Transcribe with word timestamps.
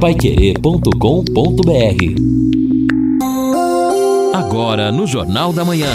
paiquerê.com.br 0.00 0.94
Agora 4.32 4.92
no 4.92 5.08
Jornal 5.08 5.52
da 5.52 5.64
Manhã. 5.64 5.90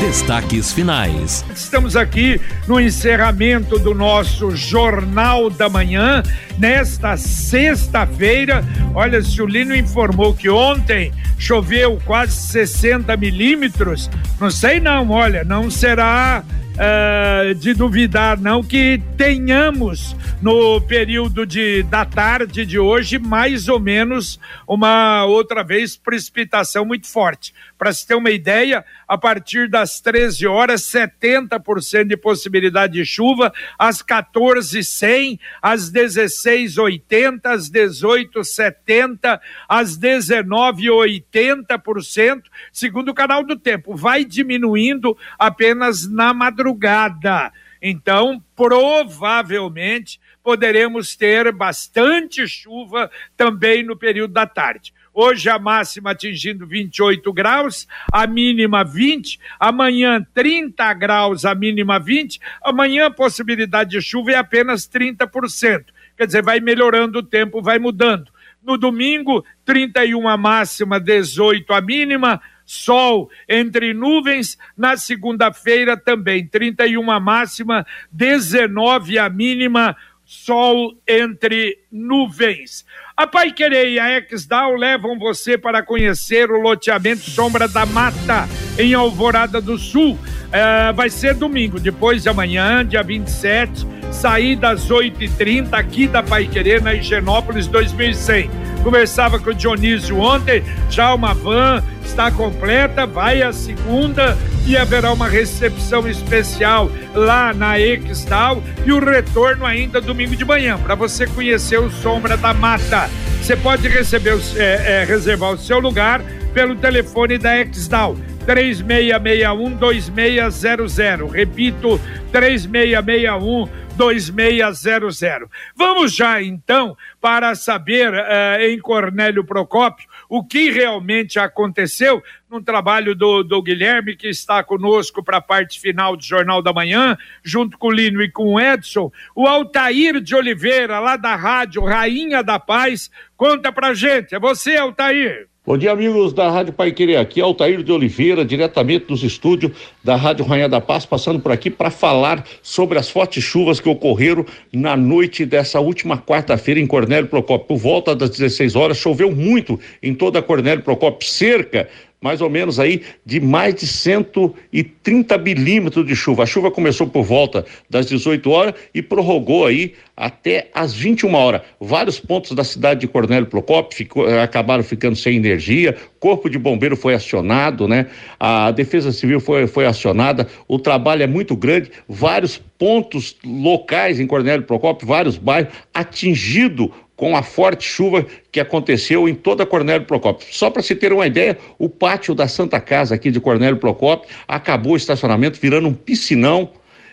Destaques 0.00 0.72
finais. 0.72 1.44
Estamos 1.54 1.94
aqui 1.94 2.40
no 2.66 2.80
encerramento 2.80 3.78
do 3.78 3.94
nosso 3.94 4.50
Jornal 4.56 5.48
da 5.48 5.68
Manhã, 5.68 6.24
nesta 6.58 7.16
sexta-feira. 7.16 8.64
Olha, 8.94 9.22
se 9.22 9.40
o 9.40 9.46
Lino 9.46 9.76
informou 9.76 10.34
que 10.34 10.50
ontem 10.50 11.12
choveu 11.38 12.00
quase 12.04 12.32
60 12.32 13.16
milímetros, 13.16 14.10
não 14.40 14.50
sei 14.50 14.80
não, 14.80 15.08
olha, 15.10 15.44
não 15.44 15.70
será 15.70 16.42
uh, 16.80 17.54
de 17.54 17.74
duvidar, 17.74 18.40
não, 18.40 18.62
que 18.62 19.00
tenhamos 19.16 20.16
no 20.40 20.80
período 20.80 21.44
de, 21.44 21.82
da 21.84 22.04
tarde 22.04 22.64
de 22.64 22.78
hoje 22.78 23.18
mais 23.18 23.68
ou 23.68 23.78
menos 23.78 24.40
uma 24.66 25.24
outra 25.26 25.62
vez 25.62 25.96
precipitação 25.96 26.84
muito 26.84 27.06
forte. 27.06 27.52
Para 27.80 27.92
se 27.94 28.06
ter 28.06 28.14
uma 28.14 28.30
ideia, 28.30 28.84
a 29.08 29.16
partir 29.16 29.66
das 29.66 30.02
13 30.02 30.46
horas, 30.46 30.82
70% 30.82 32.08
de 32.08 32.14
possibilidade 32.14 32.92
de 32.92 33.06
chuva, 33.06 33.50
às 33.78 34.02
14h100, 34.02 35.40
às 35.62 35.90
16h80, 35.90 37.40
às 37.46 37.70
18h70, 37.70 39.40
às 39.66 39.98
19h80%, 39.98 42.42
segundo 42.70 43.08
o 43.08 43.14
canal 43.14 43.42
do 43.42 43.56
tempo. 43.56 43.96
Vai 43.96 44.26
diminuindo 44.26 45.16
apenas 45.38 46.06
na 46.06 46.34
madrugada. 46.34 47.50
Então, 47.80 48.44
provavelmente, 48.54 50.20
poderemos 50.42 51.16
ter 51.16 51.50
bastante 51.50 52.46
chuva 52.46 53.10
também 53.38 53.82
no 53.82 53.96
período 53.96 54.34
da 54.34 54.46
tarde. 54.46 54.92
Hoje 55.22 55.50
a 55.50 55.58
máxima 55.58 56.12
atingindo 56.12 56.66
28 56.66 57.30
graus, 57.30 57.86
a 58.10 58.26
mínima 58.26 58.82
20, 58.82 59.38
amanhã 59.58 60.26
30 60.32 60.94
graus, 60.94 61.44
a 61.44 61.54
mínima 61.54 62.00
20, 62.00 62.40
amanhã 62.64 63.04
a 63.04 63.10
possibilidade 63.10 63.90
de 63.90 64.00
chuva 64.00 64.32
é 64.32 64.36
apenas 64.36 64.88
30%. 64.88 65.84
Quer 66.16 66.24
dizer, 66.24 66.42
vai 66.42 66.58
melhorando 66.58 67.18
o 67.18 67.22
tempo, 67.22 67.60
vai 67.60 67.78
mudando. 67.78 68.32
No 68.62 68.78
domingo, 68.78 69.44
31 69.66 70.26
a 70.26 70.38
máxima, 70.38 70.98
18 70.98 71.70
a 71.70 71.82
mínima, 71.82 72.40
sol 72.64 73.30
entre 73.46 73.92
nuvens. 73.92 74.56
Na 74.74 74.96
segunda-feira 74.96 75.98
também, 75.98 76.46
31 76.46 77.10
a 77.10 77.20
máxima, 77.20 77.86
19 78.10 79.18
a 79.18 79.28
mínima, 79.28 79.94
sol 80.32 80.94
entre 81.08 81.76
nuvens. 81.90 82.84
A 83.16 83.26
Pai 83.26 83.50
Querer 83.50 83.88
e 83.88 83.98
a 83.98 84.16
Exdal 84.16 84.76
levam 84.76 85.18
você 85.18 85.58
para 85.58 85.82
conhecer 85.82 86.52
o 86.52 86.60
loteamento 86.60 87.28
Sombra 87.28 87.66
da 87.66 87.84
Mata, 87.84 88.48
em 88.78 88.94
Alvorada 88.94 89.60
do 89.60 89.76
Sul. 89.76 90.16
É, 90.52 90.92
vai 90.92 91.10
ser 91.10 91.34
domingo, 91.34 91.80
depois 91.80 92.22
de 92.22 92.28
amanhã, 92.28 92.86
dia 92.86 93.02
27, 93.02 93.84
saída 94.12 94.70
às 94.70 94.88
8h30 94.88 95.72
aqui 95.72 96.06
da 96.06 96.22
Pai 96.22 96.46
Querer, 96.46 96.80
na 96.80 96.94
Higienópolis 96.94 97.66
2100 97.66 98.70
Conversava 98.82 99.38
com 99.38 99.50
o 99.50 99.54
Dionísio 99.54 100.18
ontem, 100.18 100.62
já 100.88 101.12
uma 101.12 101.34
van 101.34 101.82
está 102.02 102.30
completa, 102.30 103.06
vai 103.06 103.42
a 103.42 103.52
segunda 103.52 104.36
e 104.70 104.76
haverá 104.76 105.12
uma 105.12 105.28
recepção 105.28 106.08
especial 106.08 106.88
lá 107.12 107.52
na 107.52 107.76
Extal 107.76 108.62
e 108.86 108.92
o 108.92 109.04
retorno 109.04 109.66
ainda 109.66 110.00
domingo 110.00 110.36
de 110.36 110.44
manhã, 110.44 110.78
para 110.78 110.94
você 110.94 111.26
conhecer 111.26 111.80
o 111.80 111.90
Sombra 111.90 112.36
da 112.36 112.54
Mata. 112.54 113.10
Você 113.42 113.56
pode 113.56 113.88
receber, 113.88 114.38
é, 114.54 115.00
é, 115.00 115.04
reservar 115.04 115.50
o 115.50 115.58
seu 115.58 115.80
lugar 115.80 116.22
pelo 116.54 116.76
telefone 116.76 117.36
da 117.36 117.60
Exdal. 117.60 118.16
3661-2600. 118.46 121.32
Repito, 121.32 122.00
3661 122.30 123.68
2600. 123.96 125.48
Vamos 125.76 126.14
já 126.14 126.40
então 126.40 126.96
para 127.20 127.56
saber 127.56 128.12
uh, 128.12 128.60
em 128.60 128.78
Cornélio 128.78 129.42
Procópio 129.44 130.06
o 130.30 130.44
que 130.44 130.70
realmente 130.70 131.40
aconteceu 131.40 132.22
no 132.48 132.62
trabalho 132.62 133.16
do, 133.16 133.42
do 133.42 133.60
Guilherme, 133.60 134.16
que 134.16 134.28
está 134.28 134.62
conosco 134.62 135.24
para 135.24 135.38
a 135.38 135.42
parte 135.42 135.80
final 135.80 136.16
do 136.16 136.22
Jornal 136.22 136.62
da 136.62 136.72
Manhã, 136.72 137.18
junto 137.42 137.76
com 137.76 137.88
o 137.88 137.92
Lino 137.92 138.22
e 138.22 138.30
com 138.30 138.54
o 138.54 138.60
Edson. 138.60 139.10
O 139.34 139.48
Altair 139.48 140.20
de 140.20 140.36
Oliveira, 140.36 141.00
lá 141.00 141.16
da 141.16 141.34
rádio 141.34 141.84
Rainha 141.84 142.44
da 142.44 142.60
Paz, 142.60 143.10
conta 143.36 143.72
pra 143.72 143.92
gente. 143.92 144.32
É 144.32 144.38
você, 144.38 144.76
Altair. 144.76 145.49
Bom 145.66 145.76
dia, 145.76 145.92
amigos 145.92 146.32
da 146.32 146.50
Rádio 146.50 146.72
Pai 146.72 146.90
Querer. 146.90 147.16
Aqui 147.18 147.38
é 147.38 147.42
Altair 147.44 147.82
de 147.82 147.92
Oliveira, 147.92 148.46
diretamente 148.46 149.04
dos 149.04 149.22
estúdios 149.22 149.72
da 150.02 150.16
Rádio 150.16 150.42
Rainha 150.42 150.70
da 150.70 150.80
Paz, 150.80 151.04
passando 151.04 151.38
por 151.38 151.52
aqui 151.52 151.68
para 151.68 151.90
falar 151.90 152.46
sobre 152.62 152.98
as 152.98 153.10
fortes 153.10 153.44
chuvas 153.44 153.78
que 153.78 153.86
ocorreram 153.86 154.46
na 154.72 154.96
noite 154.96 155.44
dessa 155.44 155.78
última 155.78 156.16
quarta-feira 156.16 156.80
em 156.80 156.86
Cornélio 156.86 157.28
Procópio. 157.28 157.66
Por 157.66 157.76
volta 157.76 158.16
das 158.16 158.30
16 158.30 158.74
horas, 158.74 158.96
choveu 158.96 159.30
muito 159.30 159.78
em 160.02 160.14
toda 160.14 160.38
a 160.38 160.42
Cornélio 160.42 160.82
Procópio, 160.82 161.28
cerca 161.28 161.90
mais 162.20 162.40
ou 162.40 162.50
menos 162.50 162.78
aí 162.78 163.02
de 163.24 163.40
mais 163.40 163.74
de 163.74 163.86
130 163.86 165.38
milímetros 165.38 166.06
de 166.06 166.14
chuva. 166.14 166.42
A 166.42 166.46
chuva 166.46 166.70
começou 166.70 167.06
por 167.06 167.24
volta 167.24 167.64
das 167.88 168.06
18 168.06 168.50
horas 168.50 168.74
e 168.94 169.00
prorrogou 169.00 169.66
aí 169.66 169.94
até 170.16 170.68
as 170.74 170.92
21 170.92 171.34
horas. 171.34 171.62
Vários 171.80 172.20
pontos 172.20 172.52
da 172.52 172.62
cidade 172.62 173.00
de 173.00 173.08
Cornélio 173.08 173.46
Procópio 173.46 173.96
ficou, 173.96 174.28
eh, 174.28 174.42
acabaram 174.42 174.84
ficando 174.84 175.16
sem 175.16 175.36
energia, 175.36 175.96
corpo 176.18 176.50
de 176.50 176.58
bombeiro 176.58 176.94
foi 176.94 177.14
acionado, 177.14 177.88
né? 177.88 178.06
A 178.38 178.70
defesa 178.70 179.12
civil 179.12 179.40
foi, 179.40 179.66
foi 179.66 179.86
acionada, 179.86 180.46
o 180.68 180.78
trabalho 180.78 181.22
é 181.22 181.26
muito 181.26 181.56
grande, 181.56 181.90
vários 182.06 182.58
pontos 182.78 183.36
locais 183.44 184.20
em 184.20 184.26
Cornélio 184.26 184.66
Procópio, 184.66 185.06
vários 185.06 185.38
bairros 185.38 185.72
atingido 185.94 186.92
com 187.20 187.36
a 187.36 187.42
forte 187.42 187.86
chuva 187.86 188.24
que 188.50 188.58
aconteceu 188.58 189.28
em 189.28 189.34
toda 189.34 189.66
Cornélio 189.66 190.06
Procópio. 190.06 190.46
Só 190.50 190.70
para 190.70 190.80
se 190.82 190.94
ter 190.94 191.12
uma 191.12 191.26
ideia, 191.26 191.58
o 191.78 191.86
pátio 191.86 192.34
da 192.34 192.48
Santa 192.48 192.80
Casa 192.80 193.14
aqui 193.14 193.30
de 193.30 193.38
Cornélio 193.38 193.76
Procópio 193.76 194.30
acabou 194.48 194.94
o 194.94 194.96
estacionamento 194.96 195.60
virando 195.60 195.86
um 195.86 195.92
piscinão. 195.92 196.70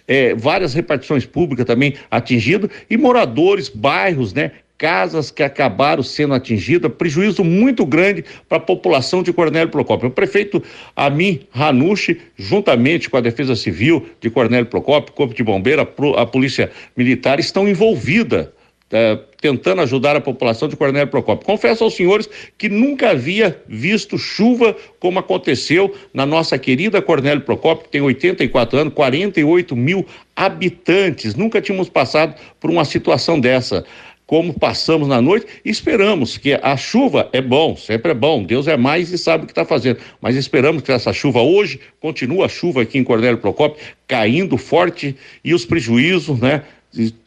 É, 0.07 0.33
várias 0.33 0.73
repartições 0.73 1.25
públicas 1.25 1.65
também 1.65 1.95
atingidas 2.09 2.71
e 2.89 2.95
moradores, 2.95 3.67
bairros, 3.67 4.33
né, 4.33 4.51
casas 4.77 5.29
que 5.29 5.43
acabaram 5.43 6.01
sendo 6.01 6.33
atingidas, 6.33 6.89
prejuízo 6.93 7.43
muito 7.43 7.85
grande 7.85 8.23
para 8.47 8.59
a 8.59 8.61
população 8.61 9.21
de 9.21 9.33
Cornélio 9.33 9.67
Procópio. 9.67 10.07
O 10.07 10.11
prefeito 10.11 10.63
Amin 10.95 11.41
Ranucci, 11.51 12.21
juntamente 12.37 13.09
com 13.09 13.17
a 13.17 13.21
Defesa 13.21 13.57
Civil 13.57 14.07
de 14.21 14.29
Cornélio 14.29 14.67
Procópio, 14.67 15.11
Corpo 15.11 15.33
de 15.33 15.43
Bombeiro, 15.43 15.81
a, 16.15 16.25
Polícia 16.25 16.71
Militar, 16.95 17.41
estão 17.41 17.67
envolvidas 17.67 18.47
é, 18.91 19.19
tentando 19.41 19.81
ajudar 19.81 20.15
a 20.15 20.21
população 20.21 20.67
de 20.67 20.75
Cornélio 20.75 21.09
Procópio. 21.09 21.45
Confesso 21.45 21.83
aos 21.83 21.95
senhores 21.95 22.29
que 22.57 22.69
nunca 22.69 23.11
havia 23.11 23.61
visto 23.67 24.17
chuva 24.17 24.75
como 24.99 25.19
aconteceu 25.19 25.93
na 26.13 26.25
nossa 26.25 26.57
querida 26.57 27.01
Cornélio 27.01 27.41
Procópio, 27.41 27.85
que 27.85 27.91
tem 27.91 28.01
84 28.01 28.79
anos, 28.79 28.93
48 28.93 29.75
mil 29.75 30.05
habitantes. 30.35 31.35
Nunca 31.35 31.61
tínhamos 31.61 31.89
passado 31.89 32.35
por 32.59 32.69
uma 32.69 32.85
situação 32.85 33.39
dessa. 33.39 33.85
Como 34.25 34.53
passamos 34.53 35.07
na 35.07 35.21
noite, 35.21 35.47
esperamos 35.63 36.37
que 36.37 36.53
a 36.61 36.75
chuva 36.75 37.29
é 37.31 37.41
bom, 37.41 37.77
sempre 37.77 38.11
é 38.11 38.13
bom, 38.13 38.43
Deus 38.43 38.67
é 38.67 38.75
mais 38.75 39.09
e 39.09 39.17
sabe 39.17 39.43
o 39.43 39.47
que 39.47 39.53
está 39.53 39.63
fazendo. 39.63 39.99
Mas 40.19 40.35
esperamos 40.35 40.83
que 40.83 40.91
essa 40.91 41.13
chuva 41.13 41.41
hoje 41.41 41.79
continue 42.01 42.43
a 42.43 42.49
chuva 42.49 42.81
aqui 42.81 42.97
em 42.97 43.05
Cornélio 43.05 43.37
Procópio 43.37 43.81
caindo 44.05 44.57
forte 44.57 45.15
e 45.45 45.53
os 45.53 45.65
prejuízos, 45.65 46.37
né? 46.39 46.63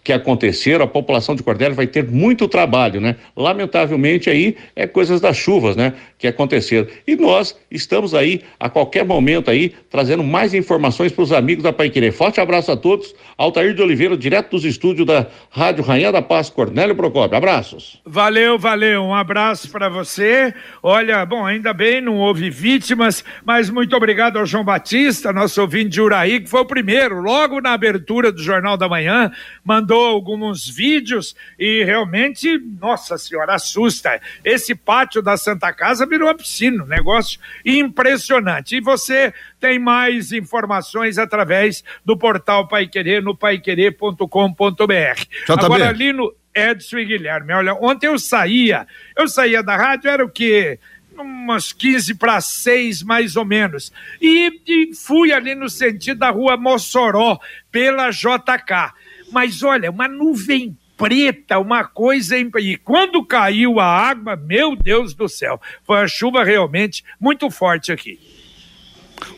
Que 0.03 0.12
aconteceram, 0.12 0.84
a 0.84 0.88
população 0.88 1.37
de 1.37 1.43
Cordélia 1.43 1.75
vai 1.75 1.87
ter 1.87 2.04
muito 2.04 2.48
trabalho, 2.48 3.01
né? 3.01 3.16
Lamentavelmente 3.36 4.30
aí 4.30 4.57
é 4.74 4.86
coisas 4.86 5.21
das 5.21 5.36
chuvas, 5.36 5.77
né? 5.77 5.92
Que 6.18 6.27
aconteceram. 6.27 6.89
E 7.07 7.15
nós 7.15 7.57
estamos 7.71 8.15
aí 8.15 8.41
a 8.59 8.68
qualquer 8.68 9.04
momento 9.04 9.51
aí 9.51 9.72
trazendo 9.91 10.24
mais 10.24 10.54
informações 10.54 11.12
para 11.12 11.22
os 11.22 11.33
amigos 11.33 11.62
da 11.62 11.72
Paiquerê. 11.72 12.10
Forte 12.10 12.41
abraço 12.41 12.72
a 12.72 12.77
todos. 12.77 13.15
Altair 13.36 13.74
de 13.74 13.83
Oliveira, 13.83 14.16
direto 14.16 14.51
dos 14.51 14.65
estúdios 14.65 15.07
da 15.07 15.27
Rádio 15.51 15.84
Rainha 15.84 16.10
da 16.10 16.22
Paz, 16.22 16.51
Cornélio 16.51 16.97
Procópio. 16.97 17.36
Abraços. 17.36 18.01
Valeu, 18.04 18.59
valeu. 18.59 19.03
Um 19.03 19.15
abraço 19.15 19.71
para 19.71 19.89
você. 19.89 20.53
Olha, 20.83 21.24
bom, 21.24 21.45
ainda 21.45 21.72
bem, 21.72 22.01
não 22.01 22.16
houve 22.16 22.51
vítimas, 22.51 23.24
mas 23.45 23.71
muito 23.71 23.95
obrigado 23.95 24.39
ao 24.39 24.47
João 24.47 24.65
Batista, 24.65 25.33
nosso 25.33 25.60
ouvinte 25.60 25.91
de 25.91 26.01
Uraí, 26.01 26.41
que 26.41 26.51
foi 26.51 26.60
o 26.60 26.66
primeiro, 26.66 27.21
logo 27.21 27.60
na 27.60 27.72
abertura 27.72 28.33
do 28.33 28.42
Jornal 28.42 28.77
da 28.77 28.89
Manhã, 28.89 29.30
mandou 29.65 30.07
alguns 30.07 30.68
vídeos 30.68 31.34
e 31.59 31.84
realmente, 31.84 32.59
nossa 32.80 33.18
senhora, 33.18 33.54
assusta. 33.54 34.21
Esse 34.45 34.74
pátio 34.74 35.22
da 35.22 35.36
Santa 35.36 35.72
Casa 35.72 36.07
virou 36.07 36.28
uma 36.28 36.34
piscina, 36.34 36.84
um 36.84 36.86
negócio 36.86 37.41
impressionante. 37.65 38.77
E 38.77 38.80
você 38.80 39.33
tem 39.59 39.78
mais 39.78 40.33
informações 40.33 41.18
através 41.18 41.84
do 42.04 42.16
portal 42.16 42.68
Pai 42.68 42.86
Querer 42.86 43.22
no 43.22 43.36
paiquerer.com.br. 43.36 44.27
Agora 45.48 45.89
ali 45.89 46.13
no 46.13 46.34
Edson 46.54 46.98
e 46.98 47.04
Guilherme, 47.04 47.53
olha, 47.53 47.74
ontem 47.74 48.06
eu 48.06 48.18
saía, 48.18 48.86
eu 49.16 49.28
saía 49.28 49.63
da 49.63 49.77
rádio, 49.77 50.10
era 50.10 50.24
o 50.24 50.28
quê? 50.28 50.78
umas 51.21 51.72
15 51.72 52.15
para 52.15 52.41
6, 52.41 53.03
mais 53.03 53.36
ou 53.36 53.45
menos. 53.45 53.92
E, 54.21 54.60
e, 54.66 54.95
fui 54.95 55.33
ali 55.33 55.54
no 55.54 55.68
sentido 55.68 56.21
da 56.21 56.30
rua 56.30 56.56
Mossoró, 56.56 57.39
pela 57.71 58.10
JK. 58.10 58.95
Mas 59.30 59.62
olha, 59.62 59.91
uma 59.91 60.09
nuvem 60.09 60.77
preta, 60.97 61.59
uma 61.59 61.84
coisa. 61.84 62.36
E 62.36 62.77
quando 62.77 63.24
caiu 63.24 63.80
a 63.80 63.86
água, 63.86 64.36
meu 64.36 64.77
Deus 64.77 65.15
do 65.15 65.28
céu, 65.28 65.60
foi 65.84 65.97
uma 65.97 66.09
chuva 66.09 66.44
realmente 66.44 67.03
muito 67.18 67.50
forte 67.50 67.91
aqui. 67.91 68.18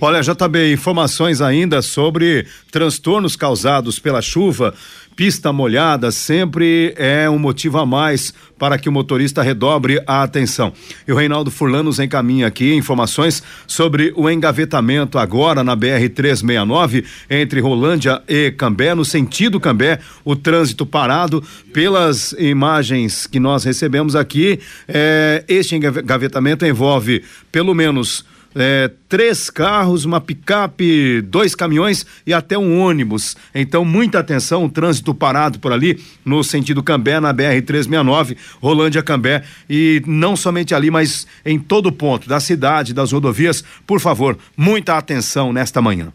Olha, 0.01 0.21
JB, 0.21 0.73
informações 0.73 1.41
ainda 1.41 1.83
sobre 1.83 2.47
transtornos 2.71 3.37
causados 3.37 3.99
pela 3.99 4.23
chuva 4.23 4.75
Pista 5.15 5.53
molhada 5.53 6.11
sempre 6.11 6.95
é 6.97 7.29
um 7.29 7.39
motivo 7.39 7.79
a 7.79 7.85
mais 7.85 8.33
para 8.59 8.79
que 8.79 8.89
o 8.89 8.93
motorista 8.93 9.43
redobre 9.43 10.03
a 10.07 10.23
atenção. 10.23 10.73
E 11.07 11.13
o 11.13 11.17
Reinaldo 11.17 11.51
Furlan 11.51 11.83
nos 11.83 11.99
encaminha 11.99 12.47
aqui 12.47 12.73
informações 12.75 13.43
sobre 13.67 14.13
o 14.17 14.31
engavetamento 14.31 15.19
agora 15.19 15.63
na 15.63 15.77
BR-369 15.77 17.05
entre 17.29 17.61
Rolândia 17.61 18.23
e 18.27 18.51
Cambé, 18.53 18.95
no 18.95 19.05
sentido 19.05 19.61
Cambé, 19.61 19.99
o 20.25 20.35
trânsito 20.35 20.87
parado. 20.87 21.43
Pelas 21.73 22.33
imagens 22.39 23.27
que 23.27 23.39
nós 23.39 23.65
recebemos 23.65 24.17
aqui, 24.17 24.61
eh, 24.89 25.45
este 25.47 25.77
engavetamento 25.77 26.65
envolve 26.65 27.23
pelo 27.51 27.75
menos 27.75 28.25
é, 28.55 28.91
três 29.09 29.51
carros, 29.51 30.05
uma 30.05 30.21
picape, 30.21 31.21
dois 31.23 31.55
caminhões 31.55 32.07
e 32.27 32.33
até 32.33 32.57
um 32.57 32.81
ônibus. 32.81 33.37
Então, 33.55 33.85
muita 33.85 34.19
atenção, 34.19 34.65
o 34.65 34.71
trânsito 34.71 35.15
parado 35.15 35.59
por 35.59 35.73
ali, 35.73 36.03
no 36.25 36.43
sentido 36.43 36.83
Cambé, 36.83 37.21
na 37.21 37.33
BR-369, 37.35 38.37
Rolândia 38.61 39.03
Cambé. 39.03 39.43
E 39.69 40.03
não 40.07 40.37
somente 40.37 40.75
ali, 40.75 40.91
mas 40.91 41.27
em 41.45 41.59
todo 41.59 41.93
ponto 41.93 42.29
da 42.29 42.41
cidade, 42.41 42.95
das 42.95 43.13
rodovias. 43.13 43.65
Por 43.87 44.01
favor, 44.01 44.39
muita 44.57 44.97
atenção 44.97 45.53
nesta 45.53 45.81
manhã. 45.83 46.13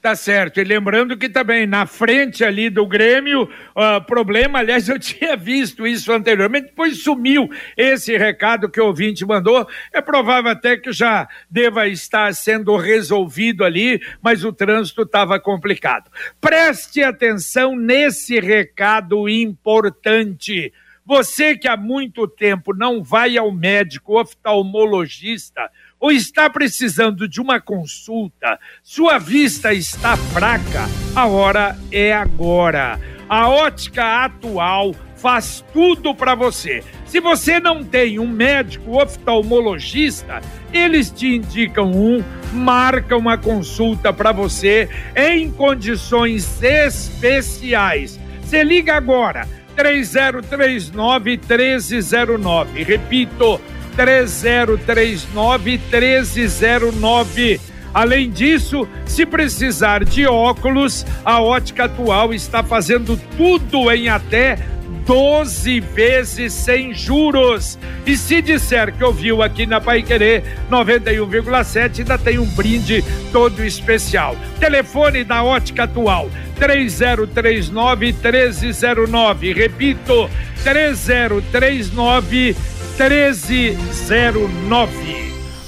Tá 0.00 0.16
certo. 0.16 0.58
E 0.58 0.64
lembrando 0.64 1.14
que 1.14 1.28
também 1.28 1.66
na 1.66 1.84
frente 1.84 2.42
ali 2.42 2.70
do 2.70 2.86
Grêmio, 2.86 3.42
uh, 3.42 4.02
problema, 4.06 4.60
aliás, 4.60 4.88
eu 4.88 4.96
tinha 5.00 5.36
visto 5.36 5.86
isso 5.86 6.10
anteriormente, 6.10 6.68
depois 6.68 7.02
sumiu 7.02 7.50
esse 7.76 8.16
recado 8.16 8.70
que 8.70 8.80
o 8.80 8.86
ouvinte 8.86 9.26
mandou. 9.26 9.68
É 9.92 10.00
provável 10.00 10.50
até 10.50 10.78
que 10.78 10.90
já 10.90 11.28
deva 11.50 11.86
estar 11.86 12.34
sendo 12.34 12.74
resolvido 12.76 13.62
ali, 13.62 14.00
mas 14.22 14.42
o 14.42 14.52
trânsito 14.52 15.02
estava 15.02 15.38
complicado. 15.38 16.10
Preste 16.40 17.02
atenção 17.02 17.76
nesse 17.76 18.40
recado 18.40 19.28
importante. 19.28 20.72
Você 21.04 21.56
que 21.56 21.68
há 21.68 21.76
muito 21.76 22.26
tempo 22.26 22.72
não 22.72 23.02
vai 23.02 23.36
ao 23.36 23.50
médico 23.50 24.18
oftalmologista, 24.18 25.68
ou 26.00 26.10
está 26.10 26.48
precisando 26.48 27.28
de 27.28 27.40
uma 27.40 27.60
consulta, 27.60 28.58
sua 28.82 29.18
vista 29.18 29.74
está 29.74 30.16
fraca, 30.16 30.88
a 31.14 31.26
hora 31.26 31.78
é 31.92 32.12
agora. 32.12 32.98
A 33.28 33.48
ótica 33.48 34.24
atual 34.24 34.94
faz 35.14 35.62
tudo 35.72 36.14
para 36.14 36.34
você. 36.34 36.82
Se 37.04 37.20
você 37.20 37.60
não 37.60 37.84
tem 37.84 38.18
um 38.18 38.26
médico 38.26 38.98
oftalmologista, 39.00 40.40
eles 40.72 41.10
te 41.10 41.36
indicam 41.36 41.92
um, 41.92 42.24
marcam 42.52 43.18
uma 43.18 43.36
consulta 43.36 44.12
para 44.12 44.32
você 44.32 44.88
em 45.14 45.50
condições 45.50 46.62
especiais. 46.62 48.18
Você 48.42 48.64
liga 48.64 48.96
agora, 48.96 49.46
3039 49.76 51.36
1309. 51.36 52.82
Repito, 52.82 53.60
3039 53.96 55.78
1309. 55.90 57.60
Além 57.92 58.30
disso, 58.30 58.88
se 59.04 59.26
precisar 59.26 60.04
de 60.04 60.26
óculos, 60.26 61.04
a 61.24 61.42
Ótica 61.42 61.84
Atual 61.84 62.32
está 62.32 62.62
fazendo 62.62 63.18
tudo 63.36 63.90
em 63.90 64.08
até 64.08 64.58
12 65.06 65.80
vezes 65.80 66.52
sem 66.52 66.94
juros. 66.94 67.76
E 68.06 68.16
se 68.16 68.40
disser 68.40 68.92
que 68.92 69.02
ouviu 69.02 69.42
aqui 69.42 69.66
na 69.66 69.80
Pai 69.80 70.02
Querer 70.02 70.44
91,7, 70.70 71.98
ainda 71.98 72.16
tem 72.16 72.38
um 72.38 72.46
brinde 72.46 73.04
todo 73.32 73.64
especial. 73.64 74.36
Telefone 74.60 75.24
da 75.24 75.42
Ótica 75.42 75.82
Atual 75.82 76.30
3039 76.56 78.12
1309. 78.12 79.52
Repito, 79.52 80.30
3039 80.62 81.42
1309. 81.52 82.56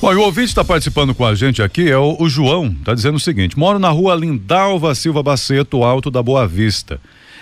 Bom, 0.03 0.13
e 0.13 0.17
o 0.17 0.21
ouvinte 0.21 0.49
está 0.49 0.63
participando 0.63 1.15
com 1.15 1.25
a 1.25 1.35
gente 1.35 1.63
aqui 1.63 1.91
é 1.91 1.97
o, 1.97 2.15
o 2.21 2.29
João, 2.29 2.67
está 2.67 2.93
dizendo 2.93 3.15
o 3.15 3.21
seguinte: 3.21 3.59
moro 3.59 3.79
na 3.79 3.89
rua 3.89 4.15
Lindalva 4.15 4.95
Silva 4.95 5.23
Baceto, 5.23 5.83
Alto 5.83 6.11
da 6.11 6.23
Boa 6.23 6.47
Vista. 6.47 7.01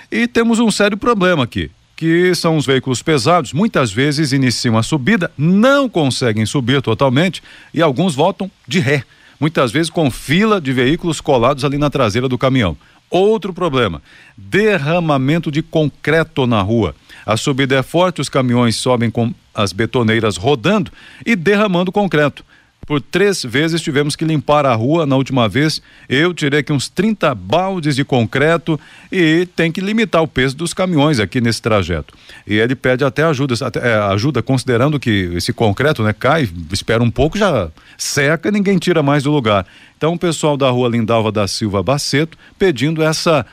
E 0.09 0.29
temos 0.29 0.61
um 0.61 0.71
sério 0.71 0.97
problema 0.97 1.43
aqui, 1.43 1.73
que 1.97 2.33
são 2.37 2.57
os 2.57 2.65
veículos 2.65 3.03
pesados, 3.03 3.53
muitas 3.53 3.91
vezes 3.91 4.31
iniciam 4.31 4.79
a 4.79 4.83
subida, 4.85 5.29
não 5.37 5.89
conseguem 5.89 6.47
subir 6.47 6.81
totalmente 6.81 7.43
e 7.75 7.83
alguns 7.83 8.15
voltam 8.15 8.49
de 8.69 8.79
ré, 8.79 9.03
muitas 9.41 9.73
vezes 9.73 9.91
com 9.91 10.09
fila 10.09 10.61
de 10.61 10.73
veículos 10.73 11.21
colados 11.21 11.65
ali 11.65 11.79
na 11.79 11.91
traseira 11.91 12.29
do 12.29 12.39
caminhão. 12.39 12.77
Outro 13.11 13.53
problema: 13.53 14.01
derramamento 14.37 15.51
de 15.51 15.63
concreto 15.63 16.47
na 16.47 16.63
rua. 16.63 16.95
A 17.31 17.37
subida 17.37 17.77
é 17.77 17.82
forte, 17.85 18.21
os 18.21 18.29
caminhões 18.29 18.75
sobem 18.75 19.09
com 19.09 19.32
as 19.55 19.73
betoneiras 19.73 20.37
rodando 20.37 20.91
e 21.25 21.37
derramando 21.37 21.93
concreto. 21.93 22.44
Por 22.85 23.00
três 23.00 23.44
vezes 23.44 23.81
tivemos 23.81 24.17
que 24.17 24.25
limpar 24.25 24.67
a 24.67 24.75
rua 24.75 25.06
na 25.06 25.15
última 25.15 25.49
vez. 25.49 25.81
Eu 26.09 26.35
tirei 26.35 26.59
aqui 26.59 26.73
uns 26.73 26.88
30 26.88 27.32
baldes 27.37 27.94
de 27.94 28.05
concreto 28.05 28.81
e 29.12 29.47
tem 29.55 29.71
que 29.71 29.81
limitar 29.81 30.21
o 30.25 30.27
peso 30.27 30.56
dos 30.56 30.75
caminhões 30.75 31.21
aqui 31.21 31.41
nesse 31.41 31.62
trajeto. 31.62 32.15
E 32.44 32.55
ele 32.56 32.75
pede 32.75 33.05
até 33.05 33.23
ajuda, 33.23 33.55
até, 33.65 33.79
é, 33.79 33.94
ajuda 33.94 34.43
considerando 34.43 34.99
que 34.99 35.31
esse 35.33 35.53
concreto 35.53 36.03
né, 36.03 36.12
cai, 36.12 36.49
espera 36.73 37.00
um 37.00 37.12
pouco, 37.12 37.38
já 37.38 37.71
seca 37.97 38.50
ninguém 38.50 38.76
tira 38.76 39.05
mais 39.05 39.23
do 39.23 39.31
lugar. 39.31 39.65
Então 39.97 40.15
o 40.15 40.19
pessoal 40.19 40.56
da 40.56 40.69
rua 40.69 40.88
Lindalva 40.88 41.31
da 41.31 41.47
Silva 41.47 41.81
Baceto 41.81 42.37
pedindo 42.59 43.05
essa 43.05 43.47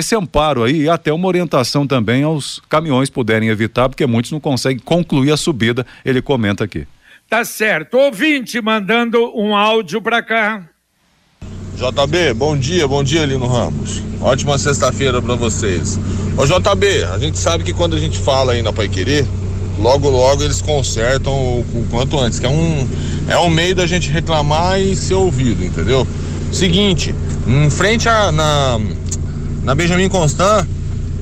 esse 0.00 0.14
amparo 0.16 0.64
aí 0.64 0.82
e 0.82 0.88
até 0.88 1.12
uma 1.12 1.28
orientação 1.28 1.86
também 1.86 2.22
aos 2.22 2.60
caminhões 2.68 3.08
puderem 3.08 3.48
evitar, 3.48 3.88
porque 3.88 4.06
muitos 4.06 4.32
não 4.32 4.40
conseguem 4.40 4.78
concluir 4.78 5.32
a 5.32 5.36
subida, 5.36 5.86
ele 6.04 6.20
comenta 6.20 6.64
aqui. 6.64 6.86
Tá 7.28 7.44
certo. 7.44 7.96
Ouvinte 7.96 8.60
mandando 8.60 9.32
um 9.38 9.54
áudio 9.54 10.02
para 10.02 10.20
cá. 10.20 10.64
JB, 11.76 12.34
bom 12.34 12.56
dia, 12.56 12.86
bom 12.86 13.02
dia, 13.02 13.24
Lino 13.24 13.46
Ramos. 13.46 14.02
Ótima 14.20 14.58
sexta-feira 14.58 15.22
para 15.22 15.34
vocês. 15.34 15.98
Ô 16.36 16.44
JB, 16.44 17.04
a 17.04 17.18
gente 17.18 17.38
sabe 17.38 17.64
que 17.64 17.72
quando 17.72 17.96
a 17.96 17.98
gente 17.98 18.18
fala 18.18 18.52
aí 18.52 18.62
na 18.62 18.72
Pai 18.72 18.88
Querer, 18.88 19.24
logo 19.78 20.10
logo 20.10 20.42
eles 20.42 20.60
consertam 20.60 21.32
o, 21.32 21.60
o, 21.60 21.86
quanto 21.90 22.18
antes, 22.18 22.38
que 22.38 22.46
é 22.46 22.50
um, 22.50 22.88
é 23.28 23.38
um 23.38 23.48
meio 23.48 23.74
da 23.74 23.86
gente 23.86 24.10
reclamar 24.10 24.80
e 24.80 24.94
ser 24.94 25.14
ouvido, 25.14 25.64
entendeu? 25.64 26.06
Seguinte, 26.52 27.14
em 27.46 27.70
frente 27.70 28.08
a, 28.08 28.30
na, 28.30 28.78
na 29.62 29.74
Benjamin 29.74 30.08
Constant, 30.08 30.66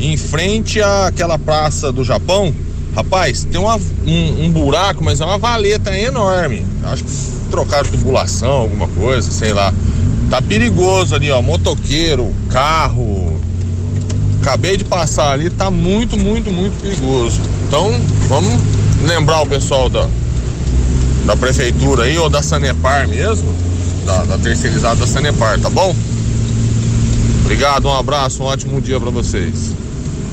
em 0.01 0.17
frente 0.17 0.81
àquela 0.81 1.39
praça 1.39 1.91
do 1.93 2.05
Japão, 2.05 2.55
rapaz, 2.95 3.45
tem 3.45 3.61
uma, 3.61 3.77
um, 3.77 4.45
um, 4.45 4.51
buraco, 4.51 5.03
mas 5.03 5.21
é 5.21 5.25
uma 5.25 5.39
valeta 5.39 5.97
enorme. 5.97 6.65
Acho 6.85 7.05
que 7.05 7.11
trocaram 7.51 7.91
tubulação, 7.91 8.51
alguma 8.51 8.89
coisa, 8.89 9.31
sei 9.31 9.53
lá. 9.53 9.73
Tá 10.31 10.43
perigoso 10.43 11.15
ali, 11.15 11.31
ó. 11.31 11.41
Motoqueiro, 11.41 12.33
carro. 12.51 13.41
Acabei 14.41 14.77
de 14.77 14.85
passar 14.85 15.33
ali, 15.33 15.51
tá 15.51 15.71
muito, 15.71 16.17
muito, 16.17 16.51
muito 16.51 16.81
perigoso. 16.81 17.41
Então, 17.67 17.93
vamos 18.29 18.53
lembrar 19.07 19.43
o 19.43 19.47
pessoal 19.47 19.89
da, 19.89 20.09
da 21.27 21.37
prefeitura 21.37 22.05
aí, 22.05 22.17
ou 22.19 22.31
da 22.31 22.41
Sanepar 22.41 23.09
mesmo, 23.09 23.53
da, 24.07 24.25
da 24.25 24.39
terceirizada 24.39 24.97
da 24.97 25.07
Sanepar, 25.07 25.59
tá 25.61 25.69
bom? 25.69 25.95
Obrigado, 27.49 27.89
um 27.89 27.97
abraço, 27.97 28.43
um 28.43 28.47
ótimo 28.47 28.79
dia 28.79 29.01
para 29.01 29.09
vocês. 29.09 29.75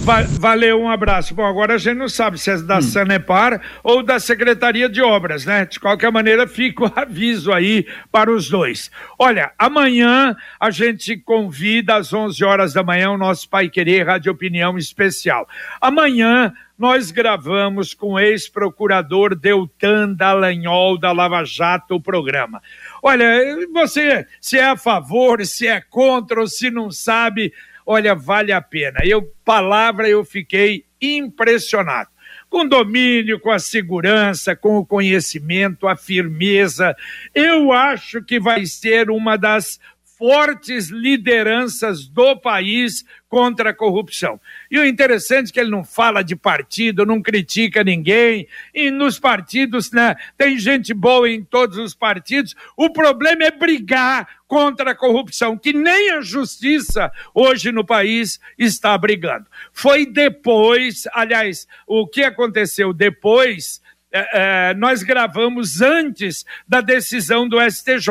Va 0.03 0.23
valeu, 0.23 0.81
um 0.81 0.89
abraço. 0.89 1.33
Bom, 1.33 1.45
agora 1.45 1.75
a 1.75 1.77
gente 1.77 1.95
não 1.95 2.09
sabe 2.09 2.37
se 2.37 2.51
é 2.51 2.57
da 2.57 2.79
hum. 2.79 2.81
Sanepar 2.81 3.61
ou 3.81 4.03
da 4.03 4.19
Secretaria 4.19 4.89
de 4.89 5.01
Obras, 5.01 5.45
né? 5.45 5.65
De 5.65 5.79
qualquer 5.79 6.11
maneira, 6.11 6.45
fica 6.45 6.83
o 6.83 6.91
aviso 6.93 7.53
aí 7.53 7.87
para 8.11 8.29
os 8.29 8.49
dois. 8.49 8.91
Olha, 9.17 9.53
amanhã 9.57 10.35
a 10.59 10.69
gente 10.69 11.15
convida 11.15 11.95
às 11.95 12.11
11 12.11 12.43
horas 12.43 12.73
da 12.73 12.83
manhã 12.83 13.11
o 13.11 13.17
nosso 13.17 13.47
Pai 13.47 13.69
Querer 13.69 14.05
Rádio 14.05 14.33
Opinião 14.33 14.77
Especial. 14.77 15.47
Amanhã 15.79 16.53
nós 16.77 17.09
gravamos 17.09 17.93
com 17.93 18.13
o 18.13 18.19
ex-procurador 18.19 19.33
Deltan 19.33 20.11
Dallagnol 20.11 20.99
da 20.99 21.13
Lava 21.13 21.45
Jato 21.45 21.95
o 21.95 22.01
programa. 22.01 22.61
Olha, 23.07 23.27
você 23.71 24.25
se 24.41 24.57
é 24.57 24.65
a 24.65 24.75
favor, 24.75 25.45
se 25.45 25.67
é 25.67 25.79
contra 25.79 26.41
ou 26.41 26.47
se 26.47 26.71
não 26.71 26.89
sabe, 26.89 27.53
olha, 27.85 28.15
vale 28.15 28.51
a 28.51 28.59
pena. 28.59 28.97
Eu, 29.03 29.31
palavra, 29.45 30.09
eu 30.09 30.25
fiquei 30.25 30.85
impressionado. 30.99 32.09
Com 32.49 32.67
domínio, 32.67 33.39
com 33.39 33.51
a 33.51 33.59
segurança, 33.59 34.55
com 34.55 34.77
o 34.77 34.85
conhecimento, 34.85 35.87
a 35.87 35.95
firmeza. 35.95 36.95
Eu 37.31 37.71
acho 37.71 38.23
que 38.23 38.39
vai 38.39 38.65
ser 38.65 39.11
uma 39.11 39.37
das 39.37 39.79
fortes 40.17 40.89
lideranças 40.89 42.07
do 42.07 42.35
país 42.37 43.03
contra 43.27 43.71
a 43.71 43.73
corrupção. 43.73 44.39
E 44.71 44.79
o 44.79 44.85
interessante 44.85 45.49
é 45.49 45.53
que 45.53 45.59
ele 45.59 45.69
não 45.69 45.83
fala 45.83 46.23
de 46.23 46.35
partido, 46.35 47.05
não 47.05 47.21
critica 47.21 47.83
ninguém, 47.83 48.47
e 48.73 48.89
nos 48.89 49.19
partidos, 49.19 49.91
né, 49.91 50.15
tem 50.37 50.57
gente 50.57 50.93
boa 50.93 51.29
em 51.29 51.43
todos 51.43 51.77
os 51.77 51.93
partidos. 51.93 52.55
O 52.77 52.89
problema 52.89 53.43
é 53.43 53.51
brigar 53.51 54.27
contra 54.47 54.91
a 54.91 54.95
corrupção, 54.95 55.57
que 55.57 55.73
nem 55.73 56.11
a 56.11 56.21
justiça 56.21 57.11
hoje 57.33 57.71
no 57.71 57.85
país 57.85 58.39
está 58.57 58.97
brigando. 58.97 59.47
Foi 59.73 60.05
depois, 60.05 61.03
aliás, 61.13 61.67
o 61.85 62.07
que 62.07 62.23
aconteceu 62.23 62.93
depois 62.93 63.81
é, 64.17 64.69
é, 64.69 64.73
nós 64.75 65.03
gravamos 65.03 65.81
antes 65.81 66.45
da 66.65 66.79
decisão 66.79 67.49
do 67.49 67.59
STJ. 67.59 68.07